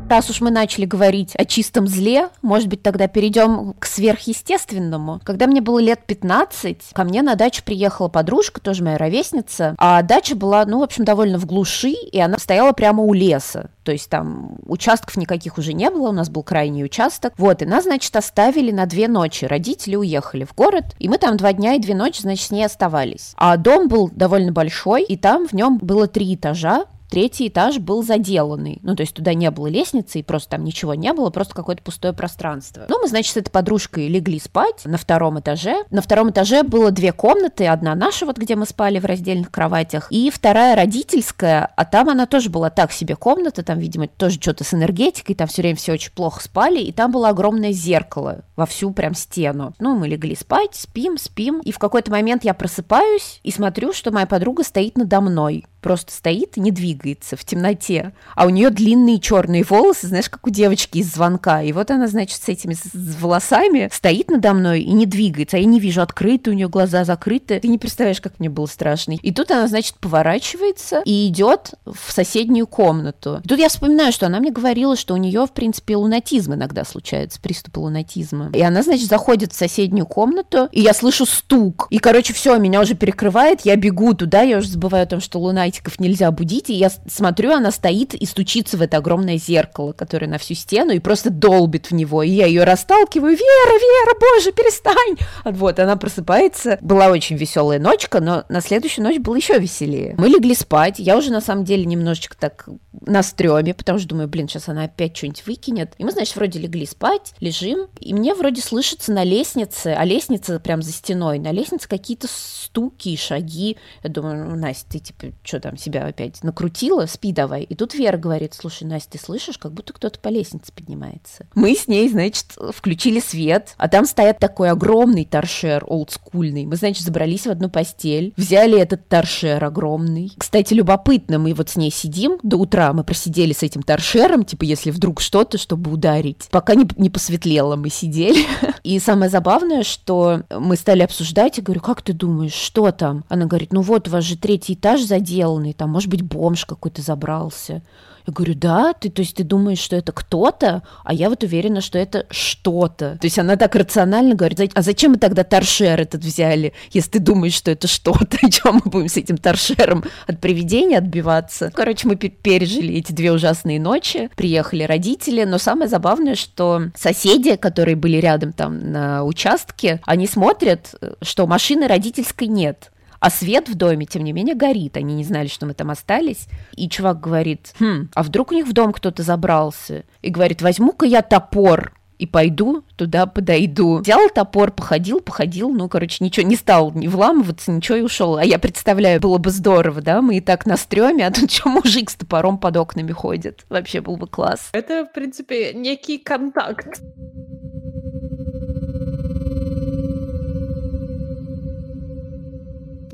Раз 0.09 0.31
уж 0.31 0.41
мы 0.41 0.51
начали 0.51 0.87
говорить 0.87 1.37
о 1.37 1.45
чистом 1.45 1.87
зле, 1.87 2.31
может 2.41 2.69
быть, 2.69 2.83
тогда 2.83 3.09
перейдем 3.09 3.75
к 3.79 3.85
сверхъестественному. 3.85 5.21
Когда 5.23 5.47
мне 5.47 5.61
было 5.61 5.79
лет 5.81 6.01
15, 6.07 6.93
ко 6.95 7.05
мне 7.05 7.21
на 7.21 7.35
дачу 7.35 7.63
приехала 7.63 8.09
подружка, 8.09 8.59
тоже 8.59 8.83
моя 8.83 8.97
ровесница, 8.97 9.75
а 9.77 10.01
дача 10.01 10.35
была, 10.35 10.65
ну, 10.65 10.81
в 10.81 10.83
общем, 10.83 11.05
довольно 11.05 11.39
в 11.39 11.45
глуши, 11.45 11.91
и 11.91 12.19
она 12.19 12.39
стояла 12.39 12.73
прямо 12.73 13.03
у 13.03 13.13
леса. 13.13 13.69
То 13.85 13.93
есть 13.93 14.09
там 14.09 14.57
участков 14.67 15.19
никаких 15.19 15.59
уже 15.59 15.75
не 15.75 15.91
было, 15.91 16.09
у 16.09 16.13
нас 16.13 16.31
был 16.31 16.43
крайний 16.43 16.85
участок. 16.85 17.35
Вот, 17.37 17.61
и 17.61 17.67
нас, 17.67 17.85
значит, 17.85 18.17
оставили 18.17 18.71
на 18.71 18.87
две 18.87 19.09
ночи. 19.09 19.45
Родители 19.45 19.97
уехали 19.97 20.45
в 20.45 20.55
город, 20.55 20.85
и 20.99 21.09
мы 21.09 21.19
там 21.19 21.37
два 21.37 21.53
дня 21.53 21.75
и 21.75 21.79
две 21.79 21.95
ночи, 21.95 22.23
значит, 22.23 22.47
с 22.47 22.51
ней 22.51 22.65
оставались. 22.65 23.33
А 23.37 23.59
дом 23.59 23.89
был 23.89 24.11
довольно 24.11 24.53
большой, 24.53 25.05
и 25.05 25.19
там 25.19 25.47
в 25.47 25.53
нем 25.53 25.77
было 25.79 26.07
три 26.07 26.35
этажа, 26.35 26.87
Третий 27.11 27.49
этаж 27.49 27.79
был 27.79 28.03
заделанный. 28.03 28.81
Ну, 28.83 28.95
то 28.95 29.03
есть 29.03 29.15
туда 29.15 29.35
не 29.35 29.51
было 29.51 29.67
лестницы, 29.67 30.21
и 30.21 30.23
просто 30.23 30.51
там 30.51 30.65
ничего 30.65 30.95
не 30.95 31.13
было, 31.13 31.31
просто 31.31 31.55
какое-то 31.55 31.83
пустое 31.83 32.13
пространство. 32.13 32.85
Ну, 32.89 33.01
мы, 33.01 33.09
значит, 33.09 33.33
с 33.33 33.37
этой 33.37 33.51
подружкой 33.51 34.09
легли 34.09 34.39
спать 34.39 34.85
на 34.85 34.99
втором 34.99 35.41
этаже. 35.41 35.85
На 35.91 36.03
втором 36.03 36.31
этаже 36.31 36.63
было 36.63 36.91
две 36.91 37.13
комнаты. 37.13 37.67
Одна 37.67 37.95
наша, 37.95 38.27
вот 38.27 38.37
где 38.37 38.57
мы 38.57 38.67
спали 38.67 38.99
в 38.99 39.05
раздельных 39.05 39.51
кроватях, 39.51 40.09
и 40.11 40.31
вторая 40.31 40.77
родительская, 40.77 41.71
а 41.77 41.85
там 41.85 42.09
она 42.11 42.27
тоже 42.27 42.51
была 42.51 42.71
так 42.71 42.93
себе 42.93 43.17
комната, 43.17 43.63
там, 43.63 43.79
видимо, 43.79 44.09
тоже 44.09 44.41
что-то 44.41 44.65
с 44.65 44.75
энергетикой, 44.75 45.35
там 45.35 45.49
все 45.49 45.63
время 45.63 45.77
все 45.77 45.93
очень 45.93 46.13
плохо 46.13 46.43
спали, 46.43 46.81
и 46.81 46.93
там 46.93 47.11
было 47.11 47.31
огромное 47.31 47.73
зеркало 47.73 48.43
во 48.57 48.67
всю 48.67 48.91
прям 48.93 49.15
стену. 49.15 49.75
Ну, 49.79 49.97
мы 49.97 50.09
легли 50.09 50.37
спать, 50.37 50.75
спим, 50.75 51.17
спим, 51.17 51.61
и 51.61 51.73
в 51.73 51.79
какой-то 51.79 52.11
момент 52.11 52.45
я 52.45 52.55
просыпаюсь 52.55 53.41
и 53.43 53.51
смотрю, 53.51 53.93
что 53.93 54.11
моя 54.11 54.27
подруга 54.27 54.63
стоит 54.63 54.99
надо 54.99 55.21
мной 55.21 55.65
просто 55.81 56.13
стоит 56.13 56.57
и 56.57 56.61
не 56.61 56.71
двигается 56.71 57.37
в 57.37 57.45
темноте. 57.45 58.13
А 58.35 58.47
у 58.47 58.51
нее 58.51 58.71
длинные 58.71 59.19
черные 59.21 59.65
волосы, 59.65 60.09
знаешь, 60.09 60.29
как 60.29 60.47
у 60.47 60.51
девочки 60.51 60.99
из 60.99 61.13
звонка. 61.13 61.63
И 61.63 61.73
вот 61.73 61.91
она, 61.91 62.07
значит, 62.09 62.43
с 62.43 62.49
этими 62.49 62.77
волосами 63.21 63.89
стоит 63.93 64.31
надо 64.31 64.55
мной 64.55 64.83
и 64.83 64.93
не 64.93 65.07
двигается. 65.07 65.57
А 65.57 65.61
я 65.61 65.67
не 65.67 65.81
вижу, 65.81 66.03
открыты 66.03 66.51
у 66.51 66.55
нее 66.55 66.69
глаза, 66.69 67.05
закрыты. 67.05 67.61
Ты 67.61 67.69
не 67.69 67.79
представляешь, 67.79 68.21
как 68.21 68.39
мне 68.39 68.49
было 68.49 68.67
страшно. 68.67 69.13
И 69.23 69.33
тут 69.33 69.51
она, 69.51 69.69
значит, 69.69 69.97
поворачивается 69.97 71.03
и 71.05 71.29
идет 71.29 71.75
в 71.85 72.13
соседнюю 72.13 72.67
комнату. 72.67 73.41
И 73.45 73.49
тут 73.49 73.59
я 73.59 73.69
вспоминаю, 73.69 74.13
что 74.13 74.27
она 74.27 74.41
мне 74.41 74.51
говорила, 74.51 74.97
что 74.97 75.15
у 75.15 75.17
нее, 75.17 75.47
в 75.47 75.53
принципе, 75.53 75.97
лунатизм 75.97 76.55
иногда 76.55 76.85
случается, 76.85 77.41
приступы 77.41 77.81
лунатизма. 77.81 78.51
И 78.53 78.61
она, 78.61 78.83
значит, 78.83 79.09
заходит 79.09 79.53
в 79.53 79.57
соседнюю 79.57 80.07
комнату, 80.07 80.69
и 80.73 80.81
я 80.81 80.93
слышу 80.93 81.27
стук. 81.27 81.87
И, 81.91 81.99
короче, 81.99 82.33
все, 82.33 82.57
меня 82.59 82.81
уже 82.81 82.95
перекрывает, 82.95 83.63
я 83.63 83.77
бегу 83.77 84.15
туда, 84.15 84.43
я 84.43 84.59
уже 84.59 84.69
забываю 84.69 85.05
о 85.05 85.07
том, 85.07 85.21
что 85.21 85.39
луна 85.39 85.68
лунатиков 85.69 86.01
нельзя 86.01 86.31
будить, 86.31 86.71
и 86.71 86.75
я 86.75 86.91
смотрю, 87.09 87.53
она 87.53 87.71
стоит 87.71 88.15
и 88.15 88.25
стучится 88.27 88.77
в 88.77 88.83
это 88.83 88.97
огромное 88.97 89.37
зеркало, 89.37 89.93
которое 89.93 90.27
на 90.27 90.39
всю 90.39 90.55
стену, 90.55 90.93
и 90.93 90.99
просто 90.99 91.31
долбит 91.31 91.91
в 91.91 91.95
него, 91.95 92.23
и 92.23 92.31
я 92.31 92.47
ее 92.47 92.65
расталкиваю, 92.65 93.33
Вера, 93.33 93.79
Вера, 93.79 94.15
боже, 94.19 94.53
перестань! 94.53 95.17
Вот, 95.45 95.79
она 95.79 95.97
просыпается, 95.97 96.79
была 96.81 97.09
очень 97.09 97.37
веселая 97.37 97.79
ночка, 97.79 98.21
но 98.21 98.45
на 98.49 98.61
следующую 98.61 99.05
ночь 99.05 99.19
было 99.19 99.37
еще 99.37 99.59
веселее. 99.59 100.15
Мы 100.17 100.29
легли 100.29 100.55
спать, 100.55 100.99
я 100.99 101.17
уже 101.17 101.31
на 101.31 101.41
самом 101.41 101.65
деле 101.65 101.85
немножечко 101.85 102.37
так 102.39 102.69
на 102.93 103.23
стреме, 103.23 103.75
потому 103.75 103.99
что 103.99 104.09
думаю, 104.09 104.29
блин, 104.29 104.49
сейчас 104.49 104.69
она 104.69 104.85
опять 104.85 105.17
что-нибудь 105.17 105.47
выкинет. 105.47 105.93
И 105.99 106.05
мы, 106.05 106.11
значит, 106.11 106.35
вроде 106.37 106.59
легли 106.59 106.87
спать, 106.87 107.35
лежим, 107.41 107.89
и 108.01 108.15
мне 108.15 108.35
вроде 108.35 108.63
слышится 108.63 109.13
на 109.13 109.25
лестнице, 109.25 109.95
а 109.97 110.05
лестница 110.05 110.59
прям 110.61 110.83
за 110.83 110.93
стеной, 110.93 111.39
на 111.39 111.53
лестнице 111.53 111.89
какие-то 111.89 112.27
стуки 112.29 113.11
и 113.11 113.17
шаги. 113.17 113.77
Я 114.03 114.11
думаю, 114.11 114.49
ну, 114.51 114.57
Настя, 114.57 114.87
ты 114.93 114.99
типа, 114.99 115.27
что 115.43 115.58
что 115.59 115.69
там, 115.69 115.77
себя 115.77 116.07
опять 116.07 116.43
накрутила, 116.45 117.07
спи 117.07 117.33
давай. 117.33 117.63
И 117.63 117.75
тут 117.75 117.95
Вера 117.95 118.17
говорит, 118.17 118.55
слушай, 118.55 118.85
Настя, 118.85 119.13
ты 119.13 119.19
слышишь, 119.19 119.59
как 119.59 119.73
будто 119.73 119.93
кто-то 119.93 120.19
по 120.21 120.29
лестнице 120.29 120.73
поднимается. 120.73 121.47
Мы 121.55 121.75
с 121.75 121.89
ней, 121.89 122.09
значит, 122.09 122.57
включили 122.73 123.21
свет, 123.21 123.75
а 123.77 123.89
там 123.89 124.05
стоят 124.05 124.39
такой 124.39 124.71
огромный 124.71 125.25
торшер 125.25 125.85
олдскульный. 125.87 126.67
Мы, 126.67 126.77
значит, 126.77 127.05
забрались 127.05 127.47
в 127.47 127.51
одну 127.51 127.69
постель, 127.69 128.33
взяли 128.37 128.79
этот 128.79 129.09
торшер 129.09 129.63
огромный. 129.65 130.33
Кстати, 130.37 130.75
любопытно, 130.75 131.39
мы 131.39 131.55
вот 131.55 131.71
с 131.71 131.77
ней 131.77 131.91
сидим 131.91 132.39
до 132.43 132.57
утра, 132.57 132.93
мы 132.93 133.03
просидели 133.03 133.53
с 133.53 133.63
этим 133.63 133.83
торшером, 133.83 134.45
типа, 134.45 134.65
если 134.65 134.91
вдруг 134.91 135.21
что-то, 135.21 135.59
чтобы 135.59 135.91
ударить. 135.91 136.49
Пока 136.51 136.75
не, 136.75 136.87
не 136.97 137.11
посветлело, 137.11 137.77
мы 137.77 137.91
сидели. 137.91 138.45
И 138.85 138.99
самое 139.01 139.31
забавное, 139.31 139.83
что 139.83 140.43
мы 140.51 140.77
стали 140.77 141.03
обсуждать, 141.03 141.59
я 141.59 141.65
говорю, 141.65 141.81
как 141.81 142.03
ты 142.03 142.13
думаешь, 142.13 142.53
что 142.53 142.93
там? 142.93 143.25
Она 143.29 143.47
говорит, 143.47 143.73
ну 143.73 143.81
вот, 143.81 144.09
вас 144.09 144.25
же 144.25 144.37
третий 144.37 144.75
этаж 144.75 145.01
заделанный, 145.49 145.73
там, 145.73 145.91
может 145.91 146.09
быть, 146.09 146.23
бомж 146.23 146.65
какой-то 146.65 147.03
забрался. 147.03 147.83
Я 148.27 148.35
говорю, 148.35 148.55
да, 148.55 148.93
ты, 148.93 149.09
то 149.09 149.23
есть 149.23 149.37
ты 149.37 149.43
думаешь, 149.43 149.79
что 149.79 149.97
это 149.97 150.13
кто-то, 150.13 150.83
а 151.03 151.15
я 151.15 151.31
вот 151.31 151.43
уверена, 151.43 151.81
что 151.81 151.99
это 151.99 152.27
что-то. 152.31 153.17
То 153.19 153.25
есть 153.25 153.39
она 153.39 153.57
так 153.57 153.75
рационально 153.75 154.35
говорит, 154.35 154.71
а 154.75 154.83
зачем 154.83 155.13
мы 155.13 155.19
тогда 155.19 155.45
торшер 155.45 155.99
этот 155.99 156.23
взяли, 156.23 156.75
если 156.93 157.13
ты 157.13 157.19
думаешь, 157.21 157.55
что 157.55 157.71
это 157.71 157.89
что-то, 157.89 158.37
чем 158.51 158.83
мы 158.85 158.91
будем 158.91 159.09
с 159.09 159.17
этим 159.17 159.39
торшером 159.39 160.05
от 160.27 160.41
привидения 160.41 160.99
отбиваться? 160.99 161.73
Короче, 161.75 162.07
мы 162.07 162.17
пережили 162.17 162.97
эти 162.97 163.13
две 163.13 163.33
ужасные 163.33 163.81
ночи, 163.81 164.29
приехали 164.37 164.83
родители, 164.83 165.45
но 165.45 165.57
самое 165.57 165.89
забавное, 165.89 166.35
что 166.35 166.91
соседи, 166.95 167.57
которые 167.57 167.97
были 167.97 168.19
рядом 168.19 168.53
там 168.53 168.93
на 168.93 169.25
участке, 169.25 170.03
они 170.05 170.27
смотрят, 170.27 170.95
что 171.23 171.47
машины 171.47 171.89
родительской 171.89 172.49
нет. 172.49 172.91
А 173.21 173.31
свет 173.31 173.69
в 173.69 173.75
доме, 173.75 174.07
тем 174.07 174.25
не 174.25 174.33
менее, 174.33 174.55
горит. 174.55 174.97
Они 174.97 175.15
не 175.15 175.25
знали, 175.25 175.49
что 175.49 175.67
мы 175.67 175.75
там 175.75 175.91
остались. 175.91 176.47
И 176.75 176.89
чувак 176.89 177.21
говорит, 177.21 177.75
хм, 177.79 178.09
а 178.15 178.23
вдруг 178.23 178.53
у 178.53 178.55
них 178.55 178.67
в 178.67 178.73
дом 178.73 178.93
кто-то 178.93 179.23
забрался? 179.23 180.05
И 180.23 180.31
говорит, 180.31 180.63
возьму-ка 180.63 181.07
я 181.07 181.23
топор 181.23 181.93
и 182.19 182.27
пойду 182.27 182.85
туда 182.97 183.27
подойду. 183.27 183.99
Взял 183.99 184.29
топор, 184.29 184.73
походил, 184.73 185.21
походил, 185.21 185.71
ну, 185.71 185.89
короче, 185.89 186.23
ничего 186.23 186.47
не 186.47 186.57
стал 186.57 186.93
не 186.93 187.09
вламываться, 187.09 187.71
ничего 187.71 187.99
и 187.99 188.03
ушел. 188.03 188.37
А 188.37 188.45
я 188.45 188.59
представляю, 188.59 189.21
было 189.21 189.39
бы 189.39 189.51
здорово, 189.51 190.03
да, 190.03 190.21
мы 190.21 190.39
и 190.39 190.41
так 190.41 190.67
на 190.67 190.77
стреме, 190.77 191.27
а 191.27 191.31
тут 191.31 191.51
что 191.59 191.69
мужик 191.69 192.11
с 192.11 192.17
топором 192.17 192.59
под 192.59 192.77
окнами 192.77 193.13
ходит. 193.13 193.65
Вообще 193.69 194.01
был 194.01 194.17
бы 194.17 194.27
класс. 194.27 194.69
Это, 194.73 195.07
в 195.07 195.13
принципе, 195.13 195.73
некий 195.73 196.19
контакт. 196.19 197.01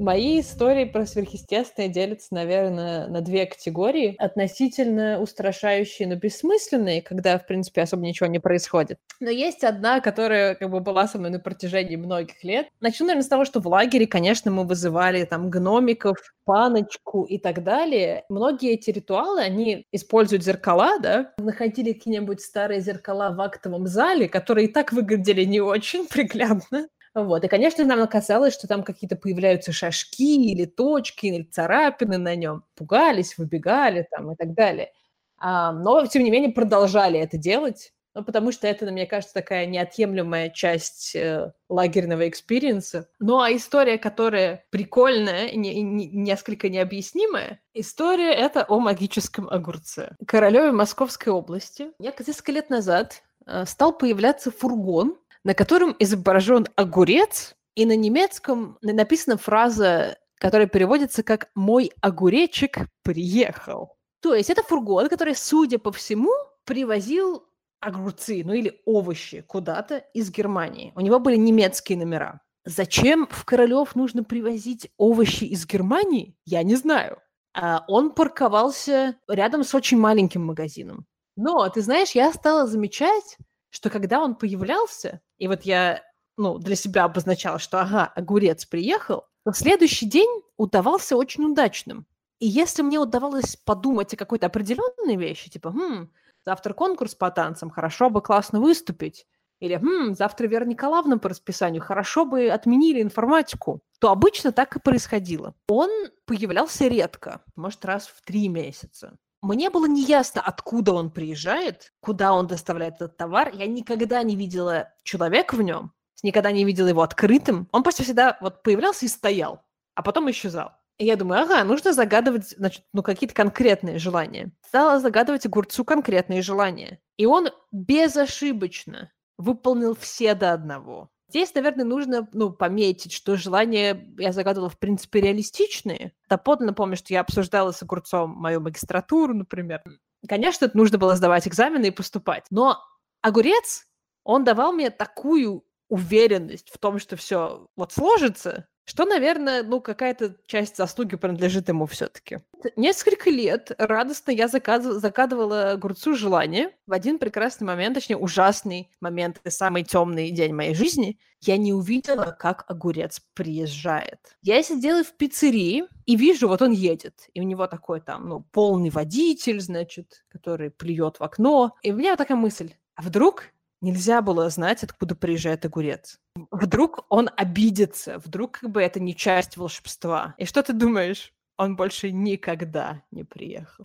Мои 0.04 0.40
истории 0.40 0.84
про 0.84 1.06
сверхъестественное 1.06 1.88
делятся, 1.88 2.34
наверное, 2.34 3.06
на 3.06 3.22
две 3.22 3.46
категории. 3.46 4.14
Относительно 4.18 5.18
устрашающие, 5.18 6.06
но 6.06 6.16
бессмысленные, 6.16 7.00
когда, 7.00 7.38
в 7.38 7.46
принципе, 7.46 7.80
особо 7.80 8.02
ничего 8.02 8.26
не 8.26 8.38
происходит. 8.38 8.98
Но 9.20 9.30
есть 9.30 9.64
одна, 9.64 10.00
которая 10.00 10.56
как 10.56 10.70
бы 10.70 10.80
была 10.80 11.08
со 11.08 11.18
мной 11.18 11.30
на 11.30 11.40
протяжении 11.40 11.96
многих 11.96 12.44
лет. 12.44 12.66
Начну, 12.82 13.06
наверное, 13.06 13.24
с 13.24 13.28
того, 13.28 13.46
что 13.46 13.60
в 13.60 13.66
лагере, 13.66 14.06
конечно, 14.06 14.50
мы 14.50 14.64
вызывали 14.64 15.24
там 15.24 15.48
гномиков, 15.48 16.18
паночку 16.44 17.24
и 17.24 17.38
так 17.38 17.64
далее. 17.64 18.24
Многие 18.28 18.74
эти 18.74 18.90
ритуалы, 18.90 19.40
они 19.40 19.86
используют 19.90 20.44
зеркала, 20.44 20.98
да, 20.98 21.32
находили 21.38 21.94
какие-нибудь 21.94 22.42
старые 22.42 22.82
зеркала 22.82 23.34
в 23.34 23.40
актовом 23.40 23.86
зале, 23.86 24.28
которые 24.28 24.68
и 24.68 24.70
так 24.70 24.92
выглядели 24.92 25.44
не 25.44 25.62
очень 25.62 26.06
приглядно. 26.10 26.88
Вот. 27.14 27.44
И, 27.44 27.48
конечно, 27.48 27.84
нам 27.84 28.06
казалось, 28.08 28.54
что 28.54 28.66
там 28.66 28.82
какие-то 28.82 29.16
появляются 29.16 29.72
шашки 29.72 30.50
или 30.50 30.64
точки, 30.64 31.26
или 31.26 31.42
царапины 31.44 32.18
на 32.18 32.34
нем. 32.34 32.64
Пугались, 32.74 33.38
выбегали 33.38 34.06
там 34.10 34.32
и 34.32 34.36
так 34.36 34.54
далее. 34.54 34.90
А, 35.38 35.72
но, 35.72 36.04
тем 36.06 36.24
не 36.24 36.30
менее, 36.30 36.52
продолжали 36.52 37.18
это 37.20 37.36
делать, 37.36 37.92
ну, 38.14 38.22
потому 38.22 38.52
что 38.52 38.68
это, 38.68 38.86
мне 38.86 39.06
кажется, 39.06 39.34
такая 39.34 39.66
неотъемлемая 39.66 40.50
часть 40.50 41.16
э, 41.16 41.52
лагерного 41.68 42.28
experience 42.28 42.95
а. 42.95 43.08
Ну, 43.18 43.40
а 43.40 43.52
история, 43.52 43.98
которая 43.98 44.64
прикольная, 44.70 45.50
не, 45.52 45.82
не, 45.82 46.06
несколько 46.06 46.68
необъяснимая, 46.68 47.60
история 47.74 48.32
это 48.32 48.64
о 48.68 48.78
магическом 48.78 49.48
огурце. 49.48 50.14
Королеве 50.26 50.70
Московской 50.70 51.32
области 51.32 51.90
несколько 51.98 52.52
лет 52.52 52.70
назад 52.70 53.22
э, 53.46 53.64
стал 53.66 53.98
появляться 53.98 54.52
фургон, 54.52 55.18
на 55.44 55.54
котором 55.54 55.94
изображен 55.98 56.66
огурец, 56.76 57.54
и 57.74 57.86
на 57.86 57.96
немецком 57.96 58.78
написана 58.82 59.36
фраза, 59.36 60.16
которая 60.36 60.66
переводится 60.66 61.22
как 61.22 61.50
«мой 61.54 61.92
огуречек 62.00 62.78
приехал». 63.02 63.96
То 64.20 64.34
есть 64.34 64.48
это 64.48 64.62
фургон, 64.62 65.08
который, 65.08 65.34
судя 65.36 65.78
по 65.78 65.92
всему, 65.92 66.32
привозил 66.64 67.44
огурцы, 67.80 68.42
ну 68.44 68.54
или 68.54 68.80
овощи 68.86 69.42
куда-то 69.42 69.98
из 70.14 70.30
Германии. 70.30 70.92
У 70.96 71.00
него 71.00 71.18
были 71.18 71.36
немецкие 71.36 71.98
номера. 71.98 72.40
Зачем 72.64 73.28
в 73.30 73.44
Королев 73.44 73.94
нужно 73.94 74.24
привозить 74.24 74.90
овощи 74.96 75.44
из 75.44 75.66
Германии, 75.66 76.38
я 76.46 76.62
не 76.62 76.76
знаю. 76.76 77.18
А 77.52 77.84
он 77.88 78.12
парковался 78.12 79.16
рядом 79.28 79.62
с 79.64 79.74
очень 79.74 79.98
маленьким 79.98 80.46
магазином. 80.46 81.06
Но, 81.36 81.68
ты 81.68 81.82
знаешь, 81.82 82.12
я 82.12 82.32
стала 82.32 82.66
замечать, 82.66 83.36
что 83.68 83.90
когда 83.90 84.20
он 84.20 84.34
появлялся, 84.34 85.20
и 85.44 85.46
вот 85.46 85.64
я 85.64 86.02
ну, 86.38 86.56
для 86.56 86.74
себя 86.74 87.04
обозначала, 87.04 87.58
что 87.58 87.78
ага, 87.78 88.10
огурец 88.16 88.64
приехал, 88.64 89.26
то 89.44 89.52
следующий 89.52 90.06
день 90.06 90.40
удавался 90.56 91.18
очень 91.18 91.44
удачным. 91.44 92.06
И 92.38 92.46
если 92.46 92.80
мне 92.80 92.98
удавалось 92.98 93.54
подумать 93.56 94.14
о 94.14 94.16
какой-то 94.16 94.46
определенной 94.46 95.16
вещи, 95.16 95.50
типа, 95.50 95.70
хм, 95.70 96.10
завтра 96.46 96.72
конкурс 96.72 97.14
по 97.14 97.30
танцам, 97.30 97.68
хорошо 97.68 98.08
бы 98.08 98.22
классно 98.22 98.58
выступить, 98.58 99.26
или 99.60 99.76
хм, 99.76 100.14
завтра 100.14 100.46
Вера 100.46 100.64
Николаевна 100.64 101.18
по 101.18 101.28
расписанию, 101.28 101.82
хорошо 101.82 102.24
бы 102.24 102.48
отменили 102.48 103.02
информатику, 103.02 103.82
то 104.00 104.10
обычно 104.10 104.50
так 104.50 104.76
и 104.76 104.80
происходило. 104.80 105.54
Он 105.68 105.90
появлялся 106.24 106.88
редко, 106.88 107.42
может, 107.54 107.84
раз 107.84 108.06
в 108.06 108.24
три 108.24 108.48
месяца. 108.48 109.18
Мне 109.44 109.68
было 109.68 109.84
неясно, 109.84 110.40
откуда 110.40 110.94
он 110.94 111.10
приезжает, 111.10 111.92
куда 112.00 112.32
он 112.32 112.46
доставляет 112.46 112.94
этот 112.94 113.18
товар. 113.18 113.50
Я 113.52 113.66
никогда 113.66 114.22
не 114.22 114.36
видела 114.36 114.88
человека 115.02 115.54
в 115.54 115.60
нем, 115.60 115.92
никогда 116.22 116.50
не 116.50 116.64
видела 116.64 116.88
его 116.88 117.02
открытым. 117.02 117.68
Он 117.70 117.82
почти 117.82 118.04
всегда 118.04 118.38
вот 118.40 118.62
появлялся 118.62 119.04
и 119.04 119.08
стоял, 119.08 119.60
а 119.94 120.02
потом 120.02 120.30
исчезал. 120.30 120.72
И 120.96 121.04
я 121.04 121.16
думаю, 121.16 121.42
ага, 121.42 121.62
нужно 121.62 121.92
загадывать, 121.92 122.54
значит, 122.56 122.84
ну, 122.94 123.02
какие-то 123.02 123.34
конкретные 123.34 123.98
желания. 123.98 124.50
Стала 124.66 124.98
загадывать 124.98 125.44
огурцу 125.44 125.84
конкретные 125.84 126.40
желания. 126.40 127.00
И 127.18 127.26
он 127.26 127.50
безошибочно 127.70 129.12
выполнил 129.36 129.94
все 129.94 130.34
до 130.34 130.54
одного. 130.54 131.10
Здесь, 131.34 131.52
наверное, 131.52 131.84
нужно 131.84 132.28
ну, 132.32 132.52
пометить, 132.52 133.12
что 133.12 133.36
желания 133.36 134.08
я 134.18 134.30
загадывала, 134.30 134.70
в 134.70 134.78
принципе, 134.78 135.20
реалистичные. 135.20 136.12
Доподлинно 136.28 136.74
помню, 136.74 136.96
что 136.96 137.12
я 137.12 137.22
обсуждала 137.22 137.72
с 137.72 137.82
огурцом 137.82 138.30
мою 138.30 138.60
магистратуру, 138.60 139.34
например. 139.34 139.82
Конечно, 140.28 140.70
нужно 140.74 140.96
было 140.96 141.16
сдавать 141.16 141.48
экзамены 141.48 141.86
и 141.86 141.90
поступать. 141.90 142.44
Но 142.50 142.78
огурец, 143.20 143.88
он 144.22 144.44
давал 144.44 144.72
мне 144.72 144.90
такую 144.90 145.64
уверенность 145.88 146.70
в 146.70 146.78
том, 146.78 147.00
что 147.00 147.16
все 147.16 147.66
вот 147.74 147.92
сложится, 147.92 148.68
что, 148.84 149.06
наверное, 149.06 149.62
ну, 149.62 149.80
какая-то 149.80 150.36
часть 150.46 150.76
заслуги 150.76 151.16
принадлежит 151.16 151.68
ему 151.68 151.86
все-таки. 151.86 152.40
Несколько 152.76 153.30
лет 153.30 153.72
радостно 153.78 154.30
я 154.30 154.48
заказ... 154.48 154.84
закадывала 154.84 155.72
огурцу 155.72 156.14
желание. 156.14 156.70
В 156.86 156.92
один 156.92 157.18
прекрасный 157.18 157.64
момент, 157.64 157.94
точнее, 157.94 158.16
ужасный 158.16 158.90
момент, 159.00 159.40
и 159.44 159.50
самый 159.50 159.84
темный 159.84 160.30
день 160.30 160.54
моей 160.54 160.74
жизни, 160.74 161.18
я 161.40 161.56
не 161.56 161.72
увидела, 161.72 162.36
как 162.38 162.64
огурец 162.68 163.20
приезжает. 163.34 164.36
Я 164.42 164.62
сидела 164.62 165.02
в 165.02 165.12
пиццерии 165.14 165.84
и 166.06 166.16
вижу, 166.16 166.48
вот 166.48 166.60
он 166.60 166.72
едет. 166.72 167.28
И 167.32 167.40
у 167.40 167.44
него 167.44 167.66
такой 167.66 168.00
там, 168.00 168.28
ну, 168.28 168.40
полный 168.52 168.90
водитель, 168.90 169.60
значит, 169.60 170.24
который 170.28 170.70
плюет 170.70 171.20
в 171.20 171.22
окно. 171.22 171.74
И 171.82 171.90
у 171.90 171.96
меня 171.96 172.16
такая 172.16 172.36
мысль, 172.36 172.74
а 172.96 173.02
вдруг 173.02 173.44
нельзя 173.84 174.22
было 174.22 174.48
знать, 174.50 174.82
откуда 174.82 175.14
приезжает 175.14 175.64
огурец. 175.64 176.18
Вдруг 176.50 177.04
он 177.08 177.30
обидится, 177.36 178.18
вдруг 178.18 178.58
как 178.60 178.70
бы 178.70 178.82
это 178.82 178.98
не 178.98 179.14
часть 179.14 179.56
волшебства. 179.56 180.34
И 180.38 180.46
что 180.46 180.62
ты 180.62 180.72
думаешь? 180.72 181.32
Он 181.56 181.76
больше 181.76 182.10
никогда 182.10 183.02
не 183.12 183.22
приехал. 183.22 183.84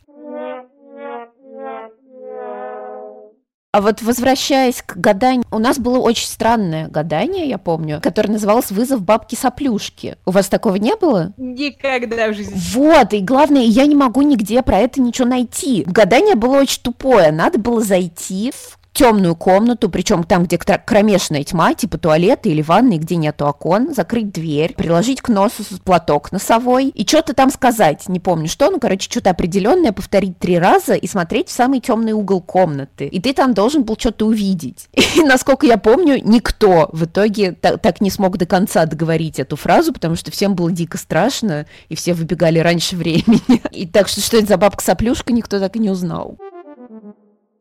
А 3.72 3.82
вот 3.82 4.02
возвращаясь 4.02 4.82
к 4.82 4.98
гаданию, 4.98 5.46
у 5.52 5.60
нас 5.60 5.78
было 5.78 6.00
очень 6.00 6.28
странное 6.28 6.88
гадание, 6.88 7.48
я 7.48 7.60
помню, 7.60 8.02
которое 8.02 8.32
называлось 8.32 8.72
«Вызов 8.72 9.04
бабки-соплюшки». 9.04 10.18
У 10.26 10.32
вас 10.32 10.48
такого 10.50 10.78
не 10.78 10.96
было? 10.96 11.34
Никогда 11.38 12.30
в 12.30 12.34
жизни. 12.34 12.60
Вот, 12.74 13.14
и 13.14 13.20
главное, 13.20 13.62
я 13.62 13.86
не 13.86 13.96
могу 13.96 14.24
нигде 14.24 14.64
про 14.64 14.80
это 14.80 15.00
ничего 15.00 15.28
найти. 15.28 15.84
Гадание 15.86 16.34
было 16.34 16.58
очень 16.58 16.82
тупое. 16.82 17.32
Надо 17.32 17.60
было 17.60 17.82
зайти 17.82 18.52
в 18.52 18.79
темную 19.00 19.34
комнату, 19.34 19.90
причем 19.90 20.26
там, 20.26 20.44
где 20.44 20.58
кромешная 20.58 21.46
тьма, 21.46 21.74
типа 21.74 21.98
туалета 21.98 22.50
или 22.50 22.62
ванны, 22.62 22.98
где 22.98 23.16
нету 23.16 23.46
окон, 23.46 23.94
закрыть 23.94 24.34
дверь, 24.34 24.74
приложить 24.74 25.22
к 25.22 25.30
носу 25.30 25.64
платок 25.86 26.34
носовой 26.34 26.90
и 26.90 27.08
что-то 27.08 27.34
там 27.34 27.50
сказать, 27.50 28.10
не 28.10 28.20
помню 28.20 28.50
что, 28.50 28.70
ну, 28.70 28.78
короче, 28.78 29.10
что-то 29.10 29.30
определенное 29.30 29.94
повторить 29.94 30.38
три 30.38 30.60
раза 30.60 30.96
и 30.96 31.08
смотреть 31.08 31.48
в 31.48 31.54
самый 31.54 31.80
темный 31.80 32.12
угол 32.12 32.42
комнаты. 32.42 33.06
И 33.06 33.22
ты 33.22 33.32
там 33.34 33.54
должен 33.54 33.84
был 33.84 33.96
что-то 33.98 34.26
увидеть. 34.26 34.90
И, 35.16 35.22
насколько 35.22 35.66
я 35.66 35.78
помню, 35.78 36.20
никто 36.22 36.90
в 36.92 37.06
итоге 37.06 37.54
так, 37.54 37.82
так 37.82 38.02
не 38.02 38.12
смог 38.12 38.38
до 38.38 38.46
конца 38.46 38.86
договорить 38.86 39.40
эту 39.40 39.56
фразу, 39.56 39.94
потому 39.94 40.18
что 40.18 40.30
всем 40.30 40.56
было 40.56 40.74
дико 40.74 40.98
страшно, 40.98 41.68
и 41.88 41.96
все 41.96 42.14
выбегали 42.14 42.60
раньше 42.60 42.96
времени. 42.98 43.62
И 43.72 43.88
так 43.88 44.10
что, 44.10 44.20
что 44.20 44.36
это 44.36 44.48
за 44.48 44.58
бабка-соплюшка, 44.58 45.32
никто 45.32 45.58
так 45.58 45.78
и 45.78 45.80
не 45.80 45.90
узнал 45.90 46.38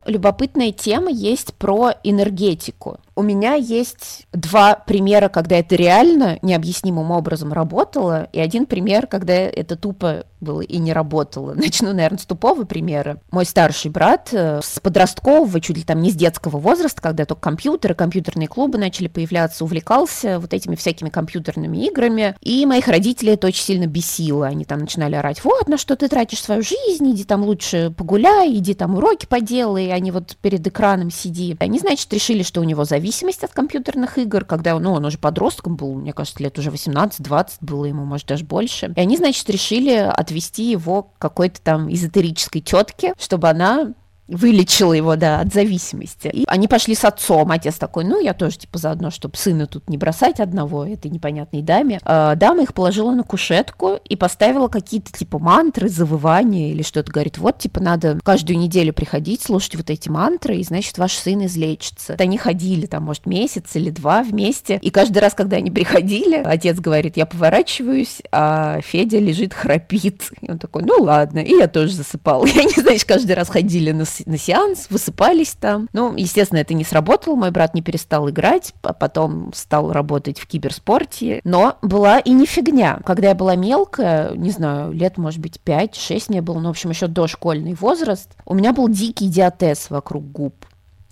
любопытная 0.05 0.71
тема 0.71 1.09
есть 1.11 1.53
про 1.55 1.93
энергетику. 2.03 2.99
У 3.19 3.21
меня 3.21 3.55
есть 3.55 4.27
два 4.31 4.75
примера, 4.75 5.27
когда 5.27 5.57
это 5.57 5.75
реально 5.75 6.39
необъяснимым 6.41 7.11
образом 7.11 7.51
работало, 7.51 8.29
и 8.31 8.39
один 8.39 8.65
пример, 8.65 9.07
когда 9.07 9.33
это 9.33 9.75
тупо 9.75 10.23
было 10.41 10.61
и 10.61 10.77
не 10.77 10.93
работало. 10.93 11.53
Начну, 11.55 11.93
наверное, 11.93 12.19
с 12.19 12.25
тупого 12.25 12.63
примера. 12.63 13.19
Мой 13.31 13.45
старший 13.45 13.91
брат 13.91 14.29
э, 14.31 14.61
с 14.63 14.79
подросткового, 14.79 15.59
чуть 15.59 15.77
ли 15.77 15.83
там 15.83 16.01
не 16.01 16.11
с 16.11 16.15
детского 16.15 16.57
возраста, 16.57 17.01
когда 17.01 17.25
только 17.25 17.41
компьютеры, 17.41 17.93
компьютерные 17.93 18.47
клубы 18.47 18.77
начали 18.77 19.07
появляться, 19.07 19.63
увлекался 19.63 20.39
вот 20.39 20.53
этими 20.53 20.75
всякими 20.75 21.09
компьютерными 21.09 21.85
играми, 21.85 22.35
и 22.41 22.65
моих 22.65 22.87
родителей 22.87 23.33
это 23.33 23.47
очень 23.47 23.63
сильно 23.63 23.87
бесило. 23.87 24.47
Они 24.47 24.65
там 24.65 24.79
начинали 24.79 25.15
орать, 25.15 25.43
вот, 25.43 25.67
на 25.67 25.77
что 25.77 25.95
ты 25.95 26.07
тратишь 26.07 26.41
свою 26.41 26.61
жизнь, 26.61 27.11
иди 27.11 27.23
там 27.23 27.43
лучше 27.43 27.93
погуляй, 27.95 28.53
иди 28.53 28.73
там 28.73 28.95
уроки 28.95 29.25
поделай, 29.25 29.91
а 29.91 29.99
не 29.99 30.11
вот 30.11 30.37
перед 30.41 30.65
экраном 30.65 31.11
сиди. 31.11 31.57
Они, 31.59 31.79
значит, 31.79 32.13
решили, 32.13 32.43
что 32.43 32.61
у 32.61 32.63
него 32.63 32.85
зависит 32.85 33.08
зависимость 33.09 33.43
от 33.43 33.51
компьютерных 33.51 34.19
игр, 34.19 34.45
когда 34.45 34.77
ну, 34.77 34.93
он 34.93 35.03
уже 35.03 35.17
подростком 35.17 35.75
был, 35.75 35.95
мне 35.95 36.13
кажется, 36.13 36.43
лет 36.43 36.57
уже 36.59 36.69
18-20 36.69 37.47
было 37.61 37.85
ему, 37.85 38.05
может, 38.05 38.27
даже 38.27 38.45
больше. 38.45 38.93
И 38.95 38.99
они, 38.99 39.17
значит, 39.17 39.49
решили 39.49 39.91
отвести 39.93 40.69
его 40.69 41.03
к 41.03 41.17
какой-то 41.17 41.59
там 41.61 41.91
эзотерической 41.91 42.61
тетке, 42.61 43.13
чтобы 43.17 43.49
она 43.49 43.93
вылечила 44.29 44.93
его, 44.93 45.15
да, 45.15 45.41
от 45.41 45.53
зависимости. 45.53 46.29
И 46.31 46.43
они 46.47 46.67
пошли 46.67 46.95
с 46.95 47.03
отцом. 47.03 47.51
Отец 47.51 47.75
такой, 47.75 48.05
ну, 48.05 48.21
я 48.21 48.33
тоже, 48.33 48.59
типа, 48.59 48.77
заодно, 48.77 49.11
чтобы 49.11 49.35
сына 49.37 49.67
тут 49.67 49.89
не 49.89 49.97
бросать 49.97 50.39
одного, 50.39 50.85
этой 50.85 51.09
непонятной 51.09 51.61
даме. 51.61 51.99
А, 52.03 52.35
дама 52.35 52.63
их 52.63 52.73
положила 52.73 53.11
на 53.11 53.23
кушетку 53.23 53.99
и 54.07 54.15
поставила 54.15 54.67
какие-то, 54.67 55.11
типа, 55.11 55.39
мантры, 55.39 55.89
завывания 55.89 56.71
или 56.71 56.83
что-то. 56.83 57.11
Говорит, 57.11 57.37
вот, 57.37 57.59
типа, 57.59 57.79
надо 57.79 58.19
каждую 58.23 58.59
неделю 58.59 58.93
приходить, 58.93 59.41
слушать 59.41 59.75
вот 59.75 59.89
эти 59.89 60.09
мантры, 60.09 60.57
и, 60.57 60.63
значит, 60.63 60.97
ваш 60.97 61.13
сын 61.13 61.45
излечится. 61.45 62.15
Они 62.19 62.37
ходили, 62.37 62.85
там, 62.85 63.03
может, 63.03 63.25
месяц 63.25 63.75
или 63.75 63.89
два 63.89 64.23
вместе, 64.23 64.79
и 64.81 64.89
каждый 64.91 65.19
раз, 65.19 65.33
когда 65.33 65.57
они 65.57 65.71
приходили, 65.71 66.37
отец 66.37 66.79
говорит, 66.79 67.17
я 67.17 67.25
поворачиваюсь, 67.25 68.21
а 68.31 68.79
Федя 68.81 69.19
лежит, 69.19 69.53
храпит. 69.53 70.31
И 70.41 70.51
он 70.51 70.59
такой, 70.59 70.83
ну, 70.83 70.95
ладно. 70.99 71.39
И 71.39 71.55
я 71.55 71.67
тоже 71.67 71.93
засыпал. 71.93 72.45
И 72.45 72.51
они, 72.59 72.73
знаешь, 72.75 73.05
каждый 73.05 73.33
раз 73.33 73.49
ходили 73.49 73.91
на 73.91 74.05
на 74.25 74.37
сеанс, 74.37 74.87
высыпались 74.89 75.55
там. 75.59 75.89
Ну, 75.93 76.15
естественно, 76.15 76.59
это 76.59 76.73
не 76.73 76.83
сработало, 76.83 77.35
мой 77.35 77.51
брат 77.51 77.73
не 77.73 77.81
перестал 77.81 78.29
играть, 78.29 78.73
а 78.81 78.93
потом 78.93 79.51
стал 79.53 79.91
работать 79.91 80.39
в 80.39 80.47
киберспорте. 80.47 81.41
Но 81.43 81.77
была 81.81 82.19
и 82.19 82.31
не 82.31 82.45
фигня. 82.45 82.99
Когда 83.05 83.29
я 83.29 83.35
была 83.35 83.55
мелкая, 83.55 84.31
не 84.35 84.51
знаю, 84.51 84.91
лет, 84.91 85.17
может 85.17 85.39
быть, 85.39 85.59
5-6 85.65 86.25
мне 86.29 86.41
было, 86.41 86.59
ну, 86.59 86.67
в 86.67 86.71
общем, 86.71 86.89
еще 86.89 87.07
дошкольный 87.07 87.73
возраст, 87.73 88.29
у 88.45 88.53
меня 88.53 88.73
был 88.73 88.87
дикий 88.89 89.27
диатез 89.27 89.89
вокруг 89.89 90.31
губ 90.31 90.53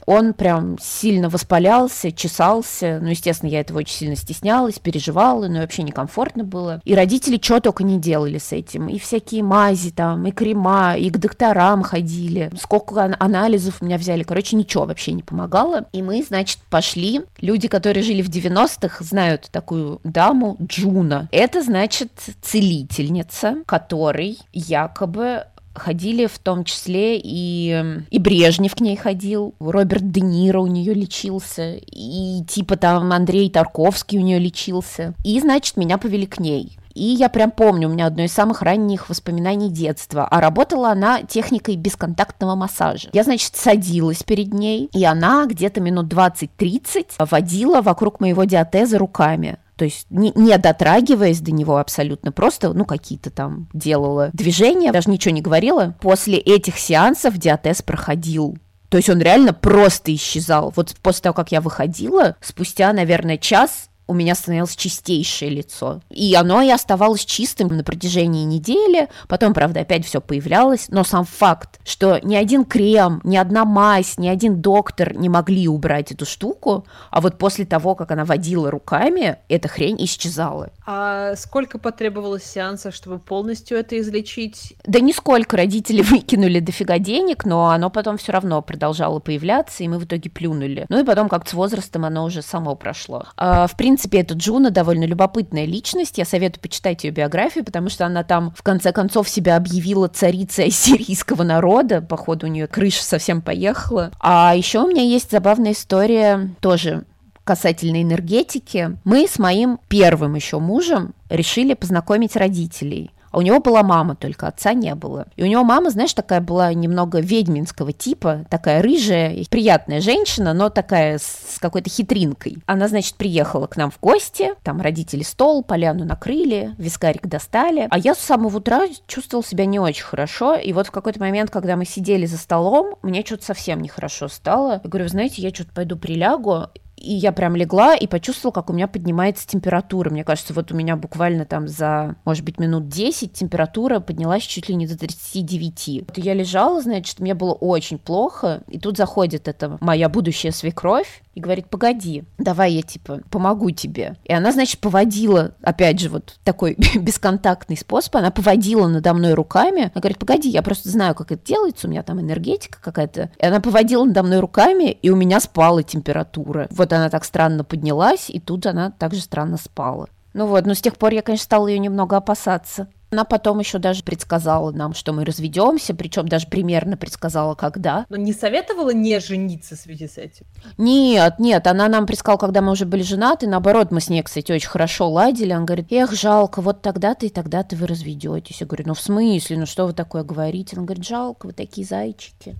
он 0.08 0.34
прям 0.34 0.78
сильно 0.82 1.30
воспалялся, 1.30 2.13
чесался. 2.13 3.00
Ну, 3.02 3.10
естественно, 3.10 3.50
я 3.50 3.60
этого 3.60 3.80
очень 3.80 3.96
сильно 3.96 4.15
стеснялась, 4.15 4.80
переживала, 4.80 5.48
но 5.50 5.60
вообще 5.60 5.84
некомфортно 5.84 6.46
было. 6.46 6.82
И 6.86 6.96
родители 6.96 7.38
что 7.41 7.60
только 7.60 7.84
не 7.84 8.00
делали 8.00 8.38
с 8.38 8.54
этим. 8.54 8.88
И 8.88 8.98
всякие 9.00 9.43
мази 9.43 9.91
там, 9.91 10.26
и 10.26 10.32
крема, 10.32 10.96
и 10.96 11.10
к 11.10 11.17
докторам 11.17 11.84
ходили. 11.84 12.50
Сколько 12.58 13.13
анализов 13.20 13.82
у 13.82 13.86
меня 13.86 13.98
взяли. 13.98 14.24
Короче, 14.24 14.56
ничего 14.56 14.86
вообще 14.86 15.12
не 15.12 15.24
помогало. 15.24 15.88
И 15.91 16.02
мы, 16.02 16.24
значит, 16.24 16.60
пошли. 16.70 17.24
Люди, 17.41 17.67
которые 17.67 18.02
жили 18.02 18.22
в 18.22 18.30
90-х, 18.30 19.04
знают 19.04 19.50
такую 19.52 20.00
даму 20.06 20.56
Джуна. 20.62 21.28
Это, 21.32 21.62
значит, 21.62 22.12
целительница, 22.41 23.58
которой 23.65 24.39
якобы 24.54 25.43
ходили 25.80 26.26
в 26.26 26.40
том 26.40 26.63
числе 26.63 27.20
и, 27.24 28.02
и 28.10 28.20
Брежнев 28.20 28.76
к 28.76 28.80
ней 28.82 28.96
ходил, 28.96 29.56
Роберт 29.60 30.12
Де 30.12 30.22
Ниро 30.22 30.60
у 30.60 30.68
нее 30.68 30.94
лечился, 30.94 31.76
и 31.76 32.44
типа 32.48 32.76
там 32.78 33.12
Андрей 33.12 33.50
Тарковский 33.50 34.20
у 34.20 34.22
нее 34.22 34.40
лечился. 34.40 35.13
И, 35.24 35.40
значит, 35.40 35.78
меня 35.78 35.98
повели 35.98 36.26
к 36.26 36.40
ней. 36.40 36.78
И 36.98 37.04
я 37.04 37.30
прям 37.30 37.52
помню, 37.52 37.88
у 37.88 37.92
меня 37.92 38.08
одно 38.08 38.24
из 38.24 38.34
самых 38.34 38.63
ранних 38.63 39.08
воспоминаний 39.08 39.70
детства. 39.70 40.28
А 40.28 40.42
работала 40.42 40.90
она 40.90 41.22
техникой 41.22 41.76
бесконтактного 41.76 42.56
массажа. 42.56 43.10
Я, 43.13 43.24
значит, 43.24 43.56
садилась 43.56 44.24
перед 44.24 44.52
ней, 44.52 44.90
и 44.92 45.06
она 45.06 45.46
где-то 45.46 45.80
минут 45.80 46.12
20-30 46.12 47.12
водила 47.20 47.82
вокруг 47.82 48.20
моего 48.20 48.46
диатеза 48.46 48.98
руками 48.98 49.58
то 49.78 49.86
есть 49.86 50.08
не, 50.10 50.32
не 50.36 50.58
дотрагиваясь 50.58 51.40
до 51.40 51.52
него 51.52 51.78
абсолютно, 51.78 52.32
просто, 52.32 52.74
ну, 52.74 52.84
какие-то 52.84 53.30
там 53.30 53.70
делала 53.74 54.32
движения, 54.34 54.92
даже 54.92 55.10
ничего 55.10 55.34
не 55.34 55.42
говорила. 55.42 55.96
После 56.02 56.38
этих 56.38 56.78
сеансов 56.80 57.38
диатез 57.38 57.82
проходил 57.82 58.58
то 58.90 58.96
есть 58.96 59.10
он 59.10 59.20
реально 59.20 59.54
просто 59.54 60.16
исчезал. 60.16 60.72
Вот 60.76 60.96
после 61.02 61.24
того, 61.24 61.34
как 61.34 61.52
я 61.52 61.60
выходила, 61.60 62.38
спустя, 62.40 62.94
наверное, 62.94 63.38
час 63.38 63.90
у 64.08 64.13
меня 64.13 64.36
становилось 64.36 64.76
чистейшее 64.76 65.52
лицо. 65.52 66.02
И 66.10 66.34
оно 66.34 66.62
и 66.62 66.70
оставалось 66.70 67.26
чистым 67.26 67.67
на 67.67 67.84
протяжении 67.84 68.43
недели. 68.46 69.10
Потом, 69.28 69.54
правда, 69.54 69.82
опять 69.82 70.06
все 70.06 70.22
появлялось. 70.22 70.88
Но 70.89 71.04
сам 71.04 71.26
факт, 71.26 71.80
что 71.86 72.20
ни 72.24 72.36
один 72.36 72.65
крем, 72.65 73.22
ни 73.24 73.38
одна 73.38 73.65
мазь, 73.65 74.17
ни 74.17 74.28
один 74.28 74.62
доктор 74.62 75.13
не 75.15 75.30
могли 75.30 75.67
убрать 75.67 76.12
эту 76.12 76.26
штуку, 76.26 76.86
а 77.12 77.22
вот 77.22 77.38
после 77.38 77.65
того, 77.65 77.96
как 77.96 78.12
она 78.12 78.26
водила 78.26 78.72
руками, 78.72 79.38
эта 79.50 79.67
хрень 79.67 79.98
исчезала. 80.00 80.70
А 80.86 81.36
сколько 81.36 81.80
потребовалось 81.80 82.43
сеансов, 82.43 82.96
чтобы 82.96 83.20
полностью 83.20 83.78
это 83.78 84.00
излечить? 84.00 84.76
Да 84.86 85.00
нисколько. 85.00 85.58
Родители 85.58 86.02
выкинули 86.08 86.60
дофига 86.60 86.98
денег, 86.98 87.46
но 87.46 87.70
оно 87.70 87.89
потом 87.89 88.17
все 88.17 88.32
равно 88.32 88.62
продолжало 88.62 89.20
появляться, 89.20 89.84
и 89.84 89.88
мы 89.88 90.00
в 90.00 90.06
итоге 90.06 90.30
плюнули. 90.30 90.86
Ну 90.89 91.00
и 91.02 91.04
потом 91.04 91.30
как-то 91.30 91.52
с 91.52 91.54
возрастом 91.54 92.06
оно 92.06 92.24
уже 92.24 92.41
само 92.41 92.76
прошло. 92.76 93.26
А, 93.36 93.67
в 93.67 93.76
принципе, 93.76 93.96
принципе, 93.97 94.19
эта 94.19 94.36
Джуна 94.36 94.69
довольно 94.69 95.05
любопытная 95.05 95.65
личность. 95.65 96.19
Я 96.19 96.25
советую 96.25 96.62
почитать 96.62 97.03
ее 97.03 97.10
биографию, 97.10 97.65
потому 97.65 97.89
что 97.89 98.05
она 98.05 98.23
там, 98.23 98.53
в 98.55 98.62
конце 98.62 98.91
концов, 98.91 99.27
себя 99.27 99.55
объявила 99.55 100.07
царицей 100.07 100.69
сирийского 100.69 101.41
народа. 101.41 102.01
Походу, 102.01 102.45
у 102.45 102.49
нее 102.49 102.67
крыша 102.67 103.03
совсем 103.03 103.41
поехала. 103.41 104.12
А 104.19 104.53
еще 104.55 104.83
у 104.83 104.88
меня 104.88 105.01
есть 105.01 105.31
забавная 105.31 105.71
история 105.71 106.51
тоже 106.60 107.05
касательно 107.43 108.03
энергетики. 108.03 108.97
Мы 109.03 109.27
с 109.27 109.39
моим 109.39 109.79
первым 109.88 110.36
еще 110.36 110.60
мужем 110.60 111.15
решили 111.29 111.73
познакомить 111.73 112.36
родителей. 112.36 113.10
А 113.32 113.38
у 113.38 113.42
него 113.42 113.60
была 113.60 113.84
мама, 113.84 114.16
только 114.16 114.48
отца 114.48 114.74
не 114.74 114.94
было. 114.96 115.28
И 115.36 115.44
у 115.44 115.48
него 115.48 115.63
мама, 115.63 115.90
знаешь, 115.90 116.13
такая 116.13 116.42
была 116.42 116.74
немного 116.74 117.20
ведьминского 117.20 117.94
типа, 117.94 118.46
такая 118.50 118.82
рыжая, 118.82 119.44
приятная 119.50 120.02
женщина, 120.02 120.54
но 120.54 120.70
такая 120.70 121.20
с 121.20 121.58
какой-то 121.60 121.90
хитринкой. 121.90 122.58
Она, 122.66 122.88
значит, 122.88 123.16
приехала 123.16 123.68
к 123.68 123.78
нам 123.78 123.92
в 123.92 124.00
гости, 124.00 124.54
там 124.63 124.82
родители 124.82 125.24
стол, 125.24 125.63
поляну 125.63 126.06
накрыли, 126.06 126.74
вискарик 126.78 127.28
достали. 127.28 127.88
А 127.90 127.98
я 127.98 128.16
с 128.16 128.20
самого 128.20 128.58
утра 128.58 128.84
чувствовала 129.08 129.46
себя 129.46 129.66
не 129.66 129.80
очень 129.80 130.04
хорошо. 130.04 130.56
И 130.56 130.74
вот 130.74 130.88
в 130.88 130.92
какой-то 130.92 131.20
момент, 131.20 131.50
когда 131.50 131.76
мы 131.76 131.86
сидели 131.86 132.26
за 132.26 132.38
столом, 132.38 132.96
мне 133.02 133.24
что-то 133.26 133.46
совсем 133.46 133.82
нехорошо 133.82 134.28
стало. 134.28 134.82
Я 134.84 134.90
говорю, 134.90 135.08
знаете, 135.08 135.42
я 135.42 135.50
что-то 135.50 135.72
пойду 135.74 135.98
прилягу. 135.98 136.68
И 136.97 137.13
я 137.13 137.31
прям 137.31 137.55
легла 137.55 137.95
и 137.95 138.07
почувствовала, 138.07 138.53
как 138.53 138.69
у 138.69 138.73
меня 138.73 138.88
поднимается 138.88 139.47
температура. 139.47 140.10
Мне 140.10 140.23
кажется, 140.23 140.53
вот 140.53 140.71
у 140.71 140.75
меня 140.75 140.95
буквально 140.95 141.45
там 141.45 141.67
за, 141.67 142.15
может 142.25 142.43
быть, 142.43 142.60
минут 142.60 142.89
10 142.89 143.33
температура 143.33 143.99
поднялась 143.99 144.43
чуть 144.43 144.67
ли 144.67 144.75
не 144.75 144.88
до 144.88 144.97
39. 144.97 146.05
Вот 146.07 146.17
я 146.17 146.33
лежала, 146.33 146.81
значит, 146.81 147.19
мне 147.19 147.33
было 147.33 147.53
очень 147.53 147.97
плохо, 147.97 148.63
и 148.67 148.79
тут 148.79 148.97
заходит 148.97 149.47
эта 149.47 149.77
моя 149.79 150.10
будущая 150.10 150.51
свекровь, 150.51 151.21
и 151.38 151.39
говорит, 151.39 151.69
погоди, 151.69 152.23
давай 152.39 152.73
я, 152.73 152.81
типа, 152.81 153.21
помогу 153.29 153.69
тебе. 153.69 154.15
И 154.23 154.33
она, 154.33 154.51
значит, 154.51 154.79
поводила, 154.79 155.53
опять 155.62 155.99
же, 155.99 156.10
вот 156.10 156.39
такой 156.43 156.75
бесконтактный 156.95 157.77
способ, 157.77 158.15
она 158.15 158.31
поводила 158.31 158.88
надо 158.88 159.13
мной 159.13 159.36
руками, 159.36 159.83
она 159.83 160.01
говорит, 160.01 160.17
погоди, 160.17 160.49
я 160.49 160.63
просто 160.63 160.89
знаю, 160.89 161.13
как 161.13 161.31
это 161.31 161.45
делается, 161.45 161.86
у 161.86 161.91
меня 161.91 162.01
там 162.01 162.19
энергетика 162.19 162.79
какая-то. 162.81 163.29
И 163.38 163.45
она 163.45 163.60
поводила 163.60 164.03
надо 164.03 164.23
мной 164.23 164.39
руками, 164.39 164.89
и 164.89 165.12
у 165.12 165.15
меня 165.15 165.39
спала 165.39 165.83
температура. 165.83 166.67
Вот 166.71 166.87
она 166.93 167.10
так 167.10 167.23
странно 167.26 167.63
поднялась, 167.63 168.30
и 168.30 168.39
тут 168.39 168.65
она 168.65 168.91
также 168.91 169.21
странно 169.21 169.58
спала. 169.58 170.08
Ну 170.34 170.45
вот, 170.45 170.65
но 170.65 170.73
с 170.73 170.82
тех 170.82 170.97
пор 170.97 171.13
я, 171.13 171.21
конечно, 171.21 171.45
стала 171.45 171.67
ее 171.67 171.80
немного 171.80 172.17
опасаться. 172.17 172.88
Она 173.10 173.23
потом 173.23 173.60
еще 173.60 173.80
даже 173.80 174.04
предсказала 174.04 174.71
нам, 174.71 174.93
что 174.93 175.13
мы 175.13 175.23
разведемся, 175.23 175.95
причем 175.95 176.28
даже 176.28 176.47
примерно 176.47 176.97
предсказала, 176.97 177.56
когда. 177.56 178.06
Но 178.10 178.17
не 178.17 178.34
советовала 178.34 178.89
не 178.93 179.19
жениться 179.19 179.76
в 179.76 179.80
связи 179.80 180.08
с 180.08 180.17
этим? 180.17 180.45
Нет, 180.78 181.39
нет, 181.39 181.65
она 181.67 181.88
нам 181.88 182.06
предсказала, 182.06 182.38
когда 182.38 182.62
мы 182.62 182.73
уже 182.73 182.86
были 182.86 183.04
женаты, 183.04 183.47
наоборот, 183.47 183.91
мы 183.91 184.02
с 184.02 184.10
ней, 184.10 184.21
кстати, 184.23 184.52
очень 184.52 184.67
хорошо 184.67 185.10
ладили. 185.10 185.52
Она 185.52 185.65
говорит, 185.65 185.91
эх, 185.91 186.12
жалко, 186.12 186.62
вот 186.62 186.82
тогда-то 186.82 187.26
и 187.26 187.30
тогда-то 187.30 187.78
вы 187.78 187.88
разведетесь. 187.88 188.60
Я 188.60 188.67
говорю, 188.67 188.84
ну 188.88 188.93
в 188.93 189.00
смысле, 189.00 189.58
ну 189.58 189.65
что 189.65 189.86
вы 189.86 189.93
такое 189.93 190.23
говорите? 190.23 190.76
Она 190.76 190.86
говорит, 190.86 191.08
жалко, 191.08 191.47
вы 191.47 191.54
такие 191.54 191.88
зайчики. 191.88 192.58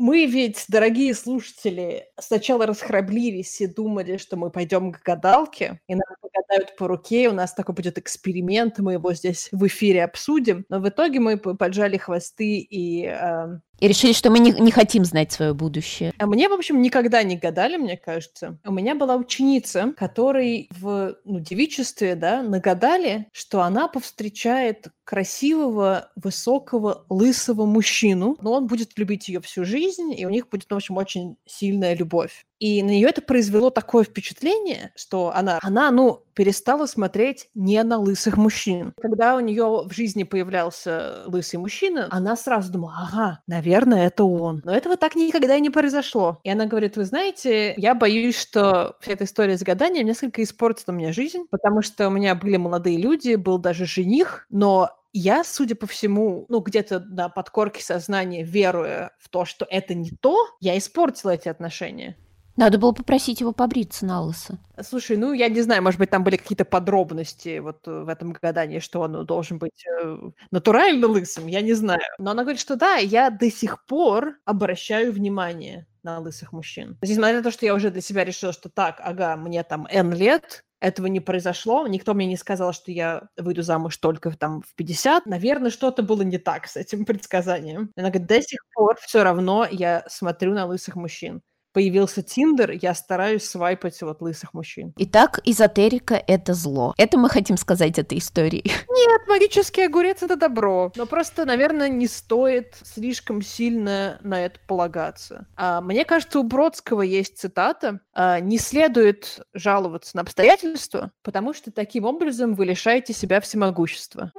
Мы 0.00 0.26
ведь, 0.26 0.64
дорогие 0.68 1.12
слушатели, 1.12 2.06
сначала 2.20 2.66
расхрабрились 2.66 3.60
и 3.60 3.66
думали, 3.66 4.16
что 4.16 4.36
мы 4.36 4.48
пойдем 4.48 4.92
к 4.92 5.02
гадалке, 5.02 5.80
и 5.88 5.94
нам 5.96 6.04
погадают 6.20 6.76
по 6.76 6.86
руке, 6.86 7.28
у 7.28 7.32
нас 7.32 7.52
такой 7.52 7.74
будет 7.74 7.98
эксперимент, 7.98 8.78
мы 8.78 8.92
его 8.92 9.12
здесь 9.12 9.48
в 9.50 9.66
эфире 9.66 10.04
обсудим. 10.04 10.64
Но 10.68 10.78
в 10.78 10.88
итоге 10.88 11.18
мы 11.18 11.36
поджали 11.36 11.96
хвосты 11.96 12.58
и 12.58 13.06
э, 13.06 13.58
и 13.80 13.88
решили, 13.88 14.12
что 14.12 14.30
мы 14.30 14.38
не, 14.38 14.52
не 14.52 14.70
хотим 14.70 15.04
знать 15.04 15.32
свое 15.32 15.54
будущее. 15.54 16.12
А 16.18 16.26
мне, 16.26 16.48
в 16.48 16.52
общем, 16.52 16.82
никогда 16.82 17.22
не 17.22 17.36
гадали, 17.36 17.76
мне 17.76 17.96
кажется. 17.96 18.58
У 18.64 18.72
меня 18.72 18.94
была 18.94 19.16
ученица, 19.16 19.92
которой 19.96 20.68
в 20.70 21.16
ну, 21.24 21.40
девичестве, 21.40 22.14
да, 22.14 22.42
нагадали, 22.42 23.28
что 23.32 23.62
она 23.62 23.88
повстречает 23.88 24.88
красивого, 25.04 26.10
высокого, 26.16 27.06
лысого 27.08 27.64
мужчину, 27.64 28.36
но 28.40 28.52
он 28.52 28.66
будет 28.66 28.98
любить 28.98 29.28
ее 29.28 29.40
всю 29.40 29.64
жизнь, 29.64 30.12
и 30.16 30.26
у 30.26 30.30
них 30.30 30.48
будет, 30.48 30.70
в 30.70 30.74
общем, 30.74 30.96
очень 30.96 31.36
сильная 31.46 31.94
любовь. 31.94 32.44
И 32.58 32.82
на 32.82 32.90
нее 32.90 33.08
это 33.08 33.22
произвело 33.22 33.70
такое 33.70 34.04
впечатление, 34.04 34.92
что 34.96 35.32
она, 35.34 35.58
она, 35.62 35.90
ну, 35.90 36.24
перестала 36.34 36.86
смотреть 36.86 37.48
не 37.54 37.82
на 37.82 37.98
лысых 37.98 38.36
мужчин. 38.36 38.92
Когда 39.00 39.36
у 39.36 39.40
нее 39.40 39.84
в 39.84 39.92
жизни 39.92 40.24
появлялся 40.24 41.24
лысый 41.26 41.58
мужчина, 41.58 42.08
она 42.10 42.36
сразу 42.36 42.72
думала, 42.72 42.94
ага, 42.96 43.40
наверное, 43.46 44.06
это 44.06 44.24
он. 44.24 44.60
Но 44.64 44.72
этого 44.72 44.96
так 44.96 45.14
никогда 45.14 45.56
и 45.56 45.60
не 45.60 45.70
произошло. 45.70 46.38
И 46.44 46.50
она 46.50 46.66
говорит, 46.66 46.96
вы 46.96 47.04
знаете, 47.04 47.74
я 47.76 47.94
боюсь, 47.94 48.38
что 48.38 48.96
вся 49.00 49.12
эта 49.12 49.24
история 49.24 49.56
с 49.56 49.62
гаданием 49.62 50.06
несколько 50.06 50.42
испортит 50.42 50.88
у 50.88 50.92
меня 50.92 51.12
жизнь, 51.12 51.44
потому 51.50 51.82
что 51.82 52.08
у 52.08 52.10
меня 52.10 52.34
были 52.34 52.56
молодые 52.56 52.98
люди, 52.98 53.34
был 53.34 53.58
даже 53.58 53.86
жених, 53.86 54.46
но 54.50 54.90
я, 55.12 55.42
судя 55.42 55.74
по 55.74 55.86
всему, 55.86 56.46
ну, 56.48 56.60
где-то 56.60 57.00
на 57.00 57.28
подкорке 57.28 57.82
сознания, 57.82 58.44
веруя 58.44 59.12
в 59.18 59.28
то, 59.28 59.44
что 59.44 59.66
это 59.68 59.94
не 59.94 60.10
то, 60.10 60.46
я 60.60 60.76
испортила 60.76 61.30
эти 61.30 61.48
отношения. 61.48 62.16
Надо 62.58 62.76
было 62.76 62.90
попросить 62.90 63.40
его 63.40 63.52
побриться 63.52 64.04
на 64.04 64.20
лысо. 64.20 64.58
Слушай, 64.82 65.16
ну, 65.16 65.32
я 65.32 65.48
не 65.48 65.60
знаю, 65.60 65.80
может 65.80 66.00
быть, 66.00 66.10
там 66.10 66.24
были 66.24 66.36
какие-то 66.36 66.64
подробности 66.64 67.60
вот 67.60 67.86
э, 67.86 68.02
в 68.02 68.08
этом 68.08 68.32
гадании, 68.32 68.80
что 68.80 69.00
он 69.00 69.24
должен 69.24 69.58
быть 69.58 69.84
э, 69.86 70.18
натурально 70.50 71.06
лысым, 71.06 71.46
я 71.46 71.60
не 71.60 71.74
знаю. 71.74 72.02
Но 72.18 72.32
она 72.32 72.42
говорит, 72.42 72.60
что 72.60 72.74
да, 72.74 72.96
я 72.96 73.30
до 73.30 73.48
сих 73.48 73.86
пор 73.86 74.38
обращаю 74.44 75.12
внимание 75.12 75.86
на 76.02 76.18
лысых 76.18 76.52
мужчин. 76.52 76.94
То 76.94 76.98
есть, 77.02 77.12
несмотря 77.12 77.36
на 77.36 77.44
то, 77.44 77.52
что 77.52 77.64
я 77.64 77.74
уже 77.74 77.92
для 77.92 78.00
себя 78.00 78.24
решила, 78.24 78.52
что 78.52 78.68
так, 78.68 79.00
ага, 79.04 79.36
мне 79.36 79.62
там 79.62 79.86
N 79.88 80.12
лет, 80.12 80.64
этого 80.80 81.06
не 81.06 81.20
произошло, 81.20 81.86
никто 81.86 82.12
мне 82.12 82.26
не 82.26 82.36
сказал, 82.36 82.72
что 82.72 82.90
я 82.90 83.28
выйду 83.36 83.62
замуж 83.62 83.96
только 83.98 84.36
там 84.36 84.62
в 84.62 84.74
50. 84.74 85.26
Наверное, 85.26 85.70
что-то 85.70 86.02
было 86.02 86.22
не 86.22 86.38
так 86.38 86.66
с 86.66 86.76
этим 86.76 87.04
предсказанием. 87.04 87.92
Она 87.96 88.10
говорит, 88.10 88.26
до 88.26 88.42
сих 88.42 88.60
пор 88.74 88.96
все 89.00 89.22
равно 89.22 89.64
я 89.70 90.04
смотрю 90.08 90.54
на 90.54 90.66
лысых 90.66 90.96
мужчин 90.96 91.42
появился 91.78 92.22
Тиндер, 92.24 92.72
я 92.72 92.92
стараюсь 92.92 93.44
свайпать 93.44 94.02
вот 94.02 94.20
лысых 94.20 94.52
мужчин. 94.52 94.92
Итак, 94.96 95.38
эзотерика— 95.44 96.20
это 96.26 96.52
зло. 96.52 96.92
Это 96.98 97.16
мы 97.16 97.28
хотим 97.28 97.56
сказать 97.56 98.00
этой 98.00 98.18
историей. 98.18 98.64
Нет, 98.88 99.20
магический 99.28 99.82
огурец— 99.82 100.20
это 100.24 100.34
добро. 100.34 100.90
Но 100.96 101.06
просто, 101.06 101.44
наверное, 101.44 101.88
не 101.88 102.08
стоит 102.08 102.74
слишком 102.82 103.42
сильно 103.42 104.18
на 104.24 104.44
это 104.44 104.58
полагаться. 104.66 105.46
А, 105.54 105.80
мне 105.80 106.04
кажется, 106.04 106.40
у 106.40 106.42
Бродского 106.42 107.02
есть 107.02 107.38
цитата 107.38 108.00
а, 108.12 108.40
«Не 108.40 108.58
следует 108.58 109.38
жаловаться 109.54 110.16
на 110.16 110.22
обстоятельства, 110.22 111.12
потому 111.22 111.54
что 111.54 111.70
таким 111.70 112.06
образом 112.06 112.54
вы 112.54 112.64
лишаете 112.64 113.12
себя 113.12 113.40
всемогущества». 113.40 114.32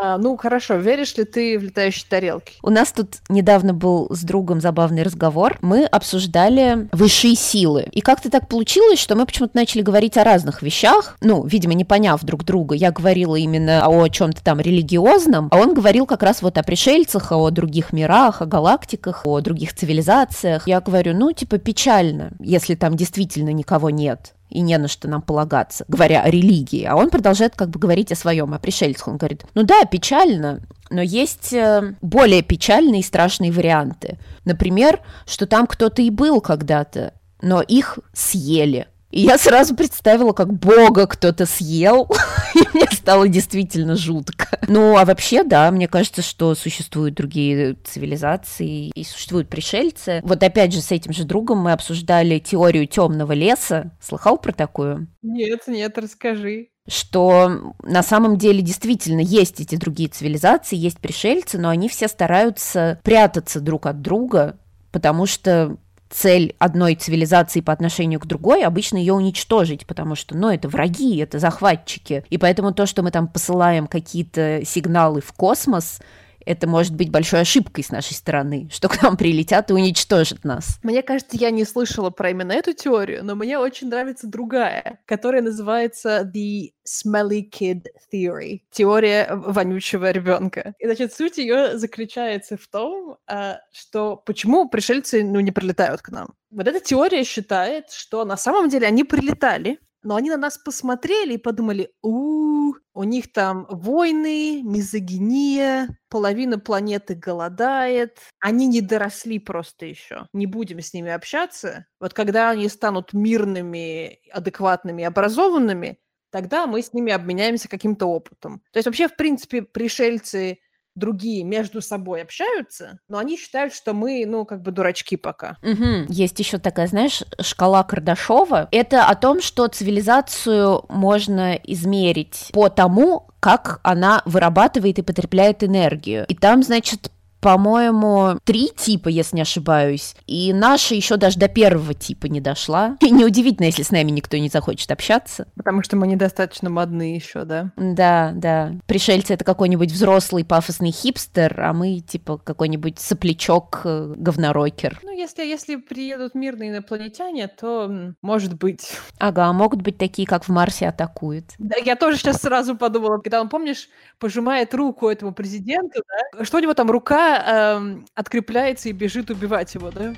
А, 0.00 0.18
ну, 0.18 0.36
хорошо. 0.36 0.76
Веришь 0.76 1.16
ли 1.16 1.24
ты 1.24 1.58
в 1.58 1.62
летающие 1.62 2.06
тарелки? 2.08 2.54
У 2.62 2.70
нас 2.70 2.92
тут 2.92 3.16
недавно 3.28 3.74
был 3.74 4.08
с 4.10 4.22
другом 4.22 4.60
забавный 4.60 5.02
разговор. 5.02 5.58
Мы 5.62 5.84
обсуждали 5.84 6.88
высшие 6.92 7.34
силы. 7.34 7.88
И 7.92 8.00
как-то 8.00 8.30
так 8.30 8.48
получилось, 8.48 8.98
что 8.98 9.14
мы 9.16 9.26
почему-то 9.26 9.56
начали 9.56 9.82
говорить 9.82 10.16
о 10.16 10.24
разных 10.24 10.62
вещах. 10.62 11.16
Ну, 11.20 11.44
видимо, 11.44 11.74
не 11.74 11.84
поняв 11.84 12.22
друг 12.22 12.44
друга. 12.44 12.74
Я 12.74 12.92
говорила 12.92 13.36
именно 13.36 13.86
о 13.86 14.08
чем-то 14.08 14.42
там 14.42 14.60
религиозном, 14.60 15.48
а 15.50 15.58
он 15.58 15.74
говорил 15.74 16.06
как 16.06 16.22
раз 16.22 16.42
вот 16.42 16.58
о 16.58 16.62
пришельцах, 16.62 17.32
о 17.32 17.50
других 17.50 17.92
мирах, 17.92 18.42
о 18.42 18.46
галактиках, 18.46 19.22
о 19.24 19.40
других 19.40 19.74
цивилизациях. 19.74 20.68
Я 20.68 20.80
говорю, 20.80 21.14
ну, 21.14 21.32
типа, 21.32 21.58
печально, 21.58 22.32
если 22.40 22.74
там 22.74 22.96
действительно 22.96 23.50
никого 23.50 23.90
нет 23.90 24.35
и 24.50 24.60
не 24.60 24.78
на 24.78 24.88
что 24.88 25.08
нам 25.08 25.22
полагаться, 25.22 25.84
говоря 25.88 26.22
о 26.22 26.30
религии. 26.30 26.84
А 26.84 26.96
он 26.96 27.10
продолжает 27.10 27.56
как 27.56 27.70
бы 27.70 27.78
говорить 27.78 28.12
о 28.12 28.16
своем, 28.16 28.54
о 28.54 28.58
пришельцах. 28.58 29.08
Он 29.08 29.16
говорит, 29.16 29.44
ну 29.54 29.62
да, 29.62 29.84
печально, 29.84 30.60
но 30.90 31.02
есть 31.02 31.52
э, 31.52 31.94
более 32.00 32.42
печальные 32.42 33.00
и 33.00 33.04
страшные 33.04 33.52
варианты. 33.52 34.18
Например, 34.44 35.00
что 35.26 35.46
там 35.46 35.66
кто-то 35.66 36.02
и 36.02 36.10
был 36.10 36.40
когда-то, 36.40 37.12
но 37.42 37.60
их 37.60 37.98
съели. 38.12 38.86
И 39.16 39.22
я 39.22 39.38
сразу 39.38 39.74
представила, 39.74 40.34
как 40.34 40.52
Бога 40.52 41.06
кто-то 41.06 41.46
съел, 41.46 42.06
и 42.54 42.58
мне 42.74 42.86
стало 42.92 43.26
действительно 43.28 43.96
жутко. 43.96 44.58
Ну, 44.68 44.98
а 44.98 45.06
вообще, 45.06 45.42
да, 45.42 45.70
мне 45.70 45.88
кажется, 45.88 46.20
что 46.20 46.54
существуют 46.54 47.14
другие 47.14 47.78
цивилизации 47.82 48.90
и 48.90 49.04
существуют 49.04 49.48
пришельцы. 49.48 50.20
Вот 50.22 50.42
опять 50.42 50.74
же, 50.74 50.82
с 50.82 50.92
этим 50.92 51.14
же 51.14 51.24
другом 51.24 51.60
мы 51.60 51.72
обсуждали 51.72 52.38
теорию 52.38 52.86
темного 52.86 53.32
леса. 53.32 53.96
Слыхал 54.02 54.36
про 54.36 54.52
такую? 54.52 55.08
Нет, 55.22 55.62
нет, 55.66 55.96
расскажи 55.96 56.68
что 56.88 57.74
на 57.82 58.04
самом 58.04 58.38
деле 58.38 58.62
действительно 58.62 59.18
есть 59.18 59.60
эти 59.60 59.74
другие 59.74 60.08
цивилизации, 60.08 60.76
есть 60.76 61.00
пришельцы, 61.00 61.58
но 61.58 61.68
они 61.68 61.88
все 61.88 62.06
стараются 62.06 63.00
прятаться 63.02 63.58
друг 63.58 63.86
от 63.86 64.02
друга, 64.02 64.60
потому 64.92 65.26
что 65.26 65.78
цель 66.10 66.54
одной 66.58 66.94
цивилизации 66.94 67.60
по 67.60 67.72
отношению 67.72 68.20
к 68.20 68.26
другой, 68.26 68.64
обычно 68.64 68.96
ее 68.96 69.12
уничтожить, 69.12 69.86
потому 69.86 70.14
что, 70.14 70.36
ну, 70.36 70.48
это 70.48 70.68
враги, 70.68 71.16
это 71.18 71.38
захватчики. 71.38 72.24
И 72.30 72.38
поэтому 72.38 72.72
то, 72.72 72.86
что 72.86 73.02
мы 73.02 73.10
там 73.10 73.28
посылаем 73.28 73.86
какие-то 73.86 74.62
сигналы 74.64 75.20
в 75.20 75.32
космос, 75.32 76.00
это 76.46 76.66
может 76.66 76.94
быть 76.94 77.10
большой 77.10 77.40
ошибкой 77.40 77.84
с 77.84 77.90
нашей 77.90 78.14
стороны, 78.14 78.68
что 78.72 78.88
к 78.88 79.02
нам 79.02 79.16
прилетят 79.16 79.70
и 79.70 79.74
уничтожат 79.74 80.44
нас. 80.44 80.78
Мне 80.82 81.02
кажется, 81.02 81.36
я 81.36 81.50
не 81.50 81.64
слышала 81.64 82.10
про 82.10 82.30
именно 82.30 82.52
эту 82.52 82.72
теорию, 82.72 83.24
но 83.24 83.34
мне 83.34 83.58
очень 83.58 83.88
нравится 83.88 84.26
другая, 84.28 85.00
которая 85.04 85.42
называется 85.42 86.30
The 86.34 86.70
Smelly 86.86 87.50
Kid 87.50 87.86
Theory. 88.12 88.60
Теория 88.70 89.28
вонючего 89.30 90.10
ребенка. 90.10 90.74
И, 90.78 90.86
значит, 90.86 91.12
суть 91.12 91.36
ее 91.36 91.76
заключается 91.76 92.56
в 92.56 92.66
том, 92.68 93.18
а, 93.26 93.58
что 93.72 94.16
почему 94.16 94.68
пришельцы 94.68 95.24
ну, 95.24 95.40
не 95.40 95.50
прилетают 95.50 96.00
к 96.00 96.10
нам. 96.10 96.34
Вот 96.50 96.68
эта 96.68 96.80
теория 96.80 97.24
считает, 97.24 97.90
что 97.90 98.24
на 98.24 98.36
самом 98.36 98.68
деле 98.68 98.86
они 98.86 99.02
прилетали, 99.02 99.80
но 100.06 100.14
они 100.14 100.30
на 100.30 100.36
нас 100.36 100.56
посмотрели 100.56 101.34
и 101.34 101.38
подумали, 101.38 101.90
у, 102.00 102.74
у 102.94 103.02
них 103.02 103.32
там 103.32 103.66
войны, 103.68 104.62
мизогиния, 104.62 105.98
половина 106.08 106.60
планеты 106.60 107.16
голодает, 107.16 108.18
они 108.38 108.68
не 108.68 108.80
доросли 108.80 109.40
просто 109.40 109.86
еще. 109.86 110.28
Не 110.32 110.46
будем 110.46 110.80
с 110.80 110.94
ними 110.94 111.10
общаться. 111.10 111.86
Вот 111.98 112.14
когда 112.14 112.50
они 112.50 112.68
станут 112.68 113.14
мирными, 113.14 114.20
адекватными, 114.30 115.02
образованными, 115.02 115.98
тогда 116.30 116.68
мы 116.68 116.82
с 116.82 116.92
ними 116.92 117.12
обменяемся 117.12 117.68
каким-то 117.68 118.06
опытом. 118.06 118.62
То 118.72 118.78
есть 118.78 118.86
вообще, 118.86 119.08
в 119.08 119.16
принципе, 119.16 119.62
пришельцы 119.62 120.60
другие 120.96 121.44
между 121.44 121.80
собой 121.80 122.22
общаются, 122.22 122.98
но 123.08 123.18
они 123.18 123.36
считают, 123.36 123.72
что 123.72 123.92
мы, 123.92 124.24
ну, 124.26 124.44
как 124.44 124.62
бы 124.62 124.72
дурачки 124.72 125.16
пока. 125.16 125.58
Угу. 125.62 126.06
Есть 126.08 126.38
еще 126.40 126.58
такая, 126.58 126.88
знаешь, 126.88 127.22
шкала 127.40 127.84
Кардашова. 127.84 128.68
Это 128.72 129.04
о 129.06 129.14
том, 129.14 129.40
что 129.40 129.68
цивилизацию 129.68 130.84
можно 130.88 131.54
измерить 131.54 132.50
по 132.52 132.68
тому, 132.68 133.28
как 133.40 133.80
она 133.84 134.22
вырабатывает 134.24 134.98
и 134.98 135.02
потребляет 135.02 135.62
энергию. 135.62 136.24
И 136.26 136.34
там, 136.34 136.62
значит, 136.62 137.12
по-моему, 137.46 138.40
три 138.42 138.72
типа, 138.76 139.08
если 139.08 139.36
не 139.36 139.42
ошибаюсь. 139.42 140.16
И 140.26 140.52
наша 140.52 140.96
еще 140.96 141.16
даже 141.16 141.38
до 141.38 141.46
первого 141.46 141.94
типа 141.94 142.26
не 142.26 142.40
дошла. 142.40 142.96
И 143.00 143.08
неудивительно, 143.12 143.66
если 143.66 143.84
с 143.84 143.92
нами 143.92 144.10
никто 144.10 144.36
не 144.36 144.48
захочет 144.48 144.90
общаться. 144.90 145.46
Потому 145.54 145.84
что 145.84 145.94
мы 145.94 146.08
недостаточно 146.08 146.70
модны 146.70 147.14
еще, 147.14 147.44
да? 147.44 147.70
Да, 147.76 148.32
да. 148.34 148.72
Пришельцы 148.86 149.34
это 149.34 149.44
какой-нибудь 149.44 149.92
взрослый 149.92 150.44
пафосный 150.44 150.90
хипстер, 150.90 151.60
а 151.60 151.72
мы 151.72 152.00
типа 152.00 152.38
какой-нибудь 152.38 152.98
соплячок 152.98 153.82
э, 153.84 154.14
говнорокер. 154.16 154.98
Ну, 155.04 155.15
если, 155.26 155.42
если 155.44 155.76
приедут 155.76 156.34
мирные 156.34 156.70
инопланетяне, 156.70 157.48
то 157.48 158.14
может 158.22 158.54
быть. 158.54 158.92
Ага, 159.18 159.52
могут 159.52 159.80
быть 159.80 159.96
такие, 159.96 160.28
как 160.28 160.44
в 160.44 160.50
Марсе 160.50 160.88
атакуют. 160.88 161.54
Да, 161.58 161.76
я 161.82 161.96
тоже 161.96 162.18
сейчас 162.18 162.42
сразу 162.42 162.76
подумала, 162.76 163.18
когда 163.18 163.40
он, 163.40 163.48
помнишь, 163.48 163.88
пожимает 164.18 164.74
руку 164.74 165.08
этому 165.08 165.32
президенту, 165.32 166.02
да? 166.06 166.44
Что 166.44 166.58
у 166.58 166.60
него 166.60 166.74
там 166.74 166.90
рука 166.90 167.78
эм, 167.78 168.06
открепляется 168.14 168.90
и 168.90 168.92
бежит 168.92 169.30
убивать 169.30 169.74
его, 169.74 169.90
да? 169.90 170.14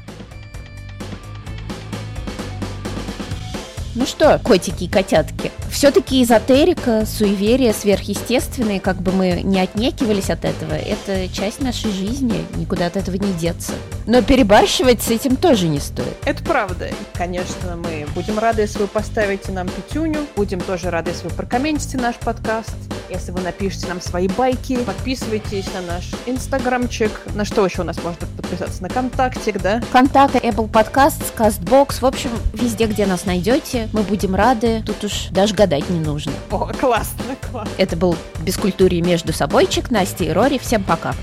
Ну 3.98 4.06
что, 4.06 4.38
котики 4.44 4.84
и 4.84 4.88
котятки, 4.88 5.50
все-таки 5.72 6.22
эзотерика, 6.22 7.04
суеверия, 7.04 7.72
сверхъестественные, 7.72 8.78
как 8.78 9.02
бы 9.02 9.10
мы 9.10 9.42
не 9.42 9.58
отнекивались 9.58 10.30
от 10.30 10.44
этого, 10.44 10.74
это 10.74 11.26
часть 11.34 11.60
нашей 11.60 11.90
жизни, 11.90 12.46
никуда 12.54 12.86
от 12.86 12.96
этого 12.96 13.16
не 13.16 13.32
деться. 13.32 13.72
Но 14.06 14.22
перебарщивать 14.22 15.02
с 15.02 15.10
этим 15.10 15.34
тоже 15.34 15.66
не 15.66 15.80
стоит. 15.80 16.16
Это 16.24 16.44
правда. 16.44 16.90
Конечно, 17.14 17.74
мы 17.74 18.06
будем 18.14 18.38
рады, 18.38 18.62
если 18.62 18.78
вы 18.78 18.86
поставите 18.86 19.50
нам 19.50 19.68
пятюню, 19.68 20.20
будем 20.36 20.60
тоже 20.60 20.90
рады, 20.90 21.10
если 21.10 21.24
вы 21.24 21.34
прокомментите 21.34 21.98
наш 21.98 22.14
подкаст, 22.14 22.76
если 23.10 23.32
вы 23.32 23.40
напишите 23.40 23.88
нам 23.88 24.00
свои 24.00 24.28
байки, 24.28 24.76
подписывайтесь 24.76 25.66
на 25.74 25.94
наш 25.94 26.10
инстаграмчик, 26.26 27.10
на 27.34 27.44
что 27.44 27.64
еще 27.64 27.82
у 27.82 27.84
нас 27.84 27.96
можно 28.02 28.28
подписаться, 28.36 28.80
на 28.80 28.88
контактик, 28.88 29.60
да? 29.60 29.82
Контакт, 29.90 30.36
Apple 30.36 30.70
Podcasts, 30.70 31.34
CastBox, 31.36 32.00
в 32.00 32.06
общем, 32.06 32.30
везде, 32.52 32.86
где 32.86 33.04
нас 33.04 33.26
найдете, 33.26 33.87
мы 33.92 34.02
будем 34.02 34.34
рады, 34.34 34.82
тут 34.84 35.04
уж 35.04 35.28
даже 35.30 35.54
гадать 35.54 35.88
не 35.90 36.00
нужно. 36.00 36.32
О, 36.50 36.70
классно, 36.78 37.24
классно. 37.50 37.72
Это 37.78 37.96
был 37.96 38.16
«Бескультурье 38.40 39.02
между 39.02 39.32
собойчик», 39.32 39.90
Настя 39.90 40.24
и 40.24 40.30
Рори, 40.30 40.58
всем 40.58 40.82
пока. 40.82 41.14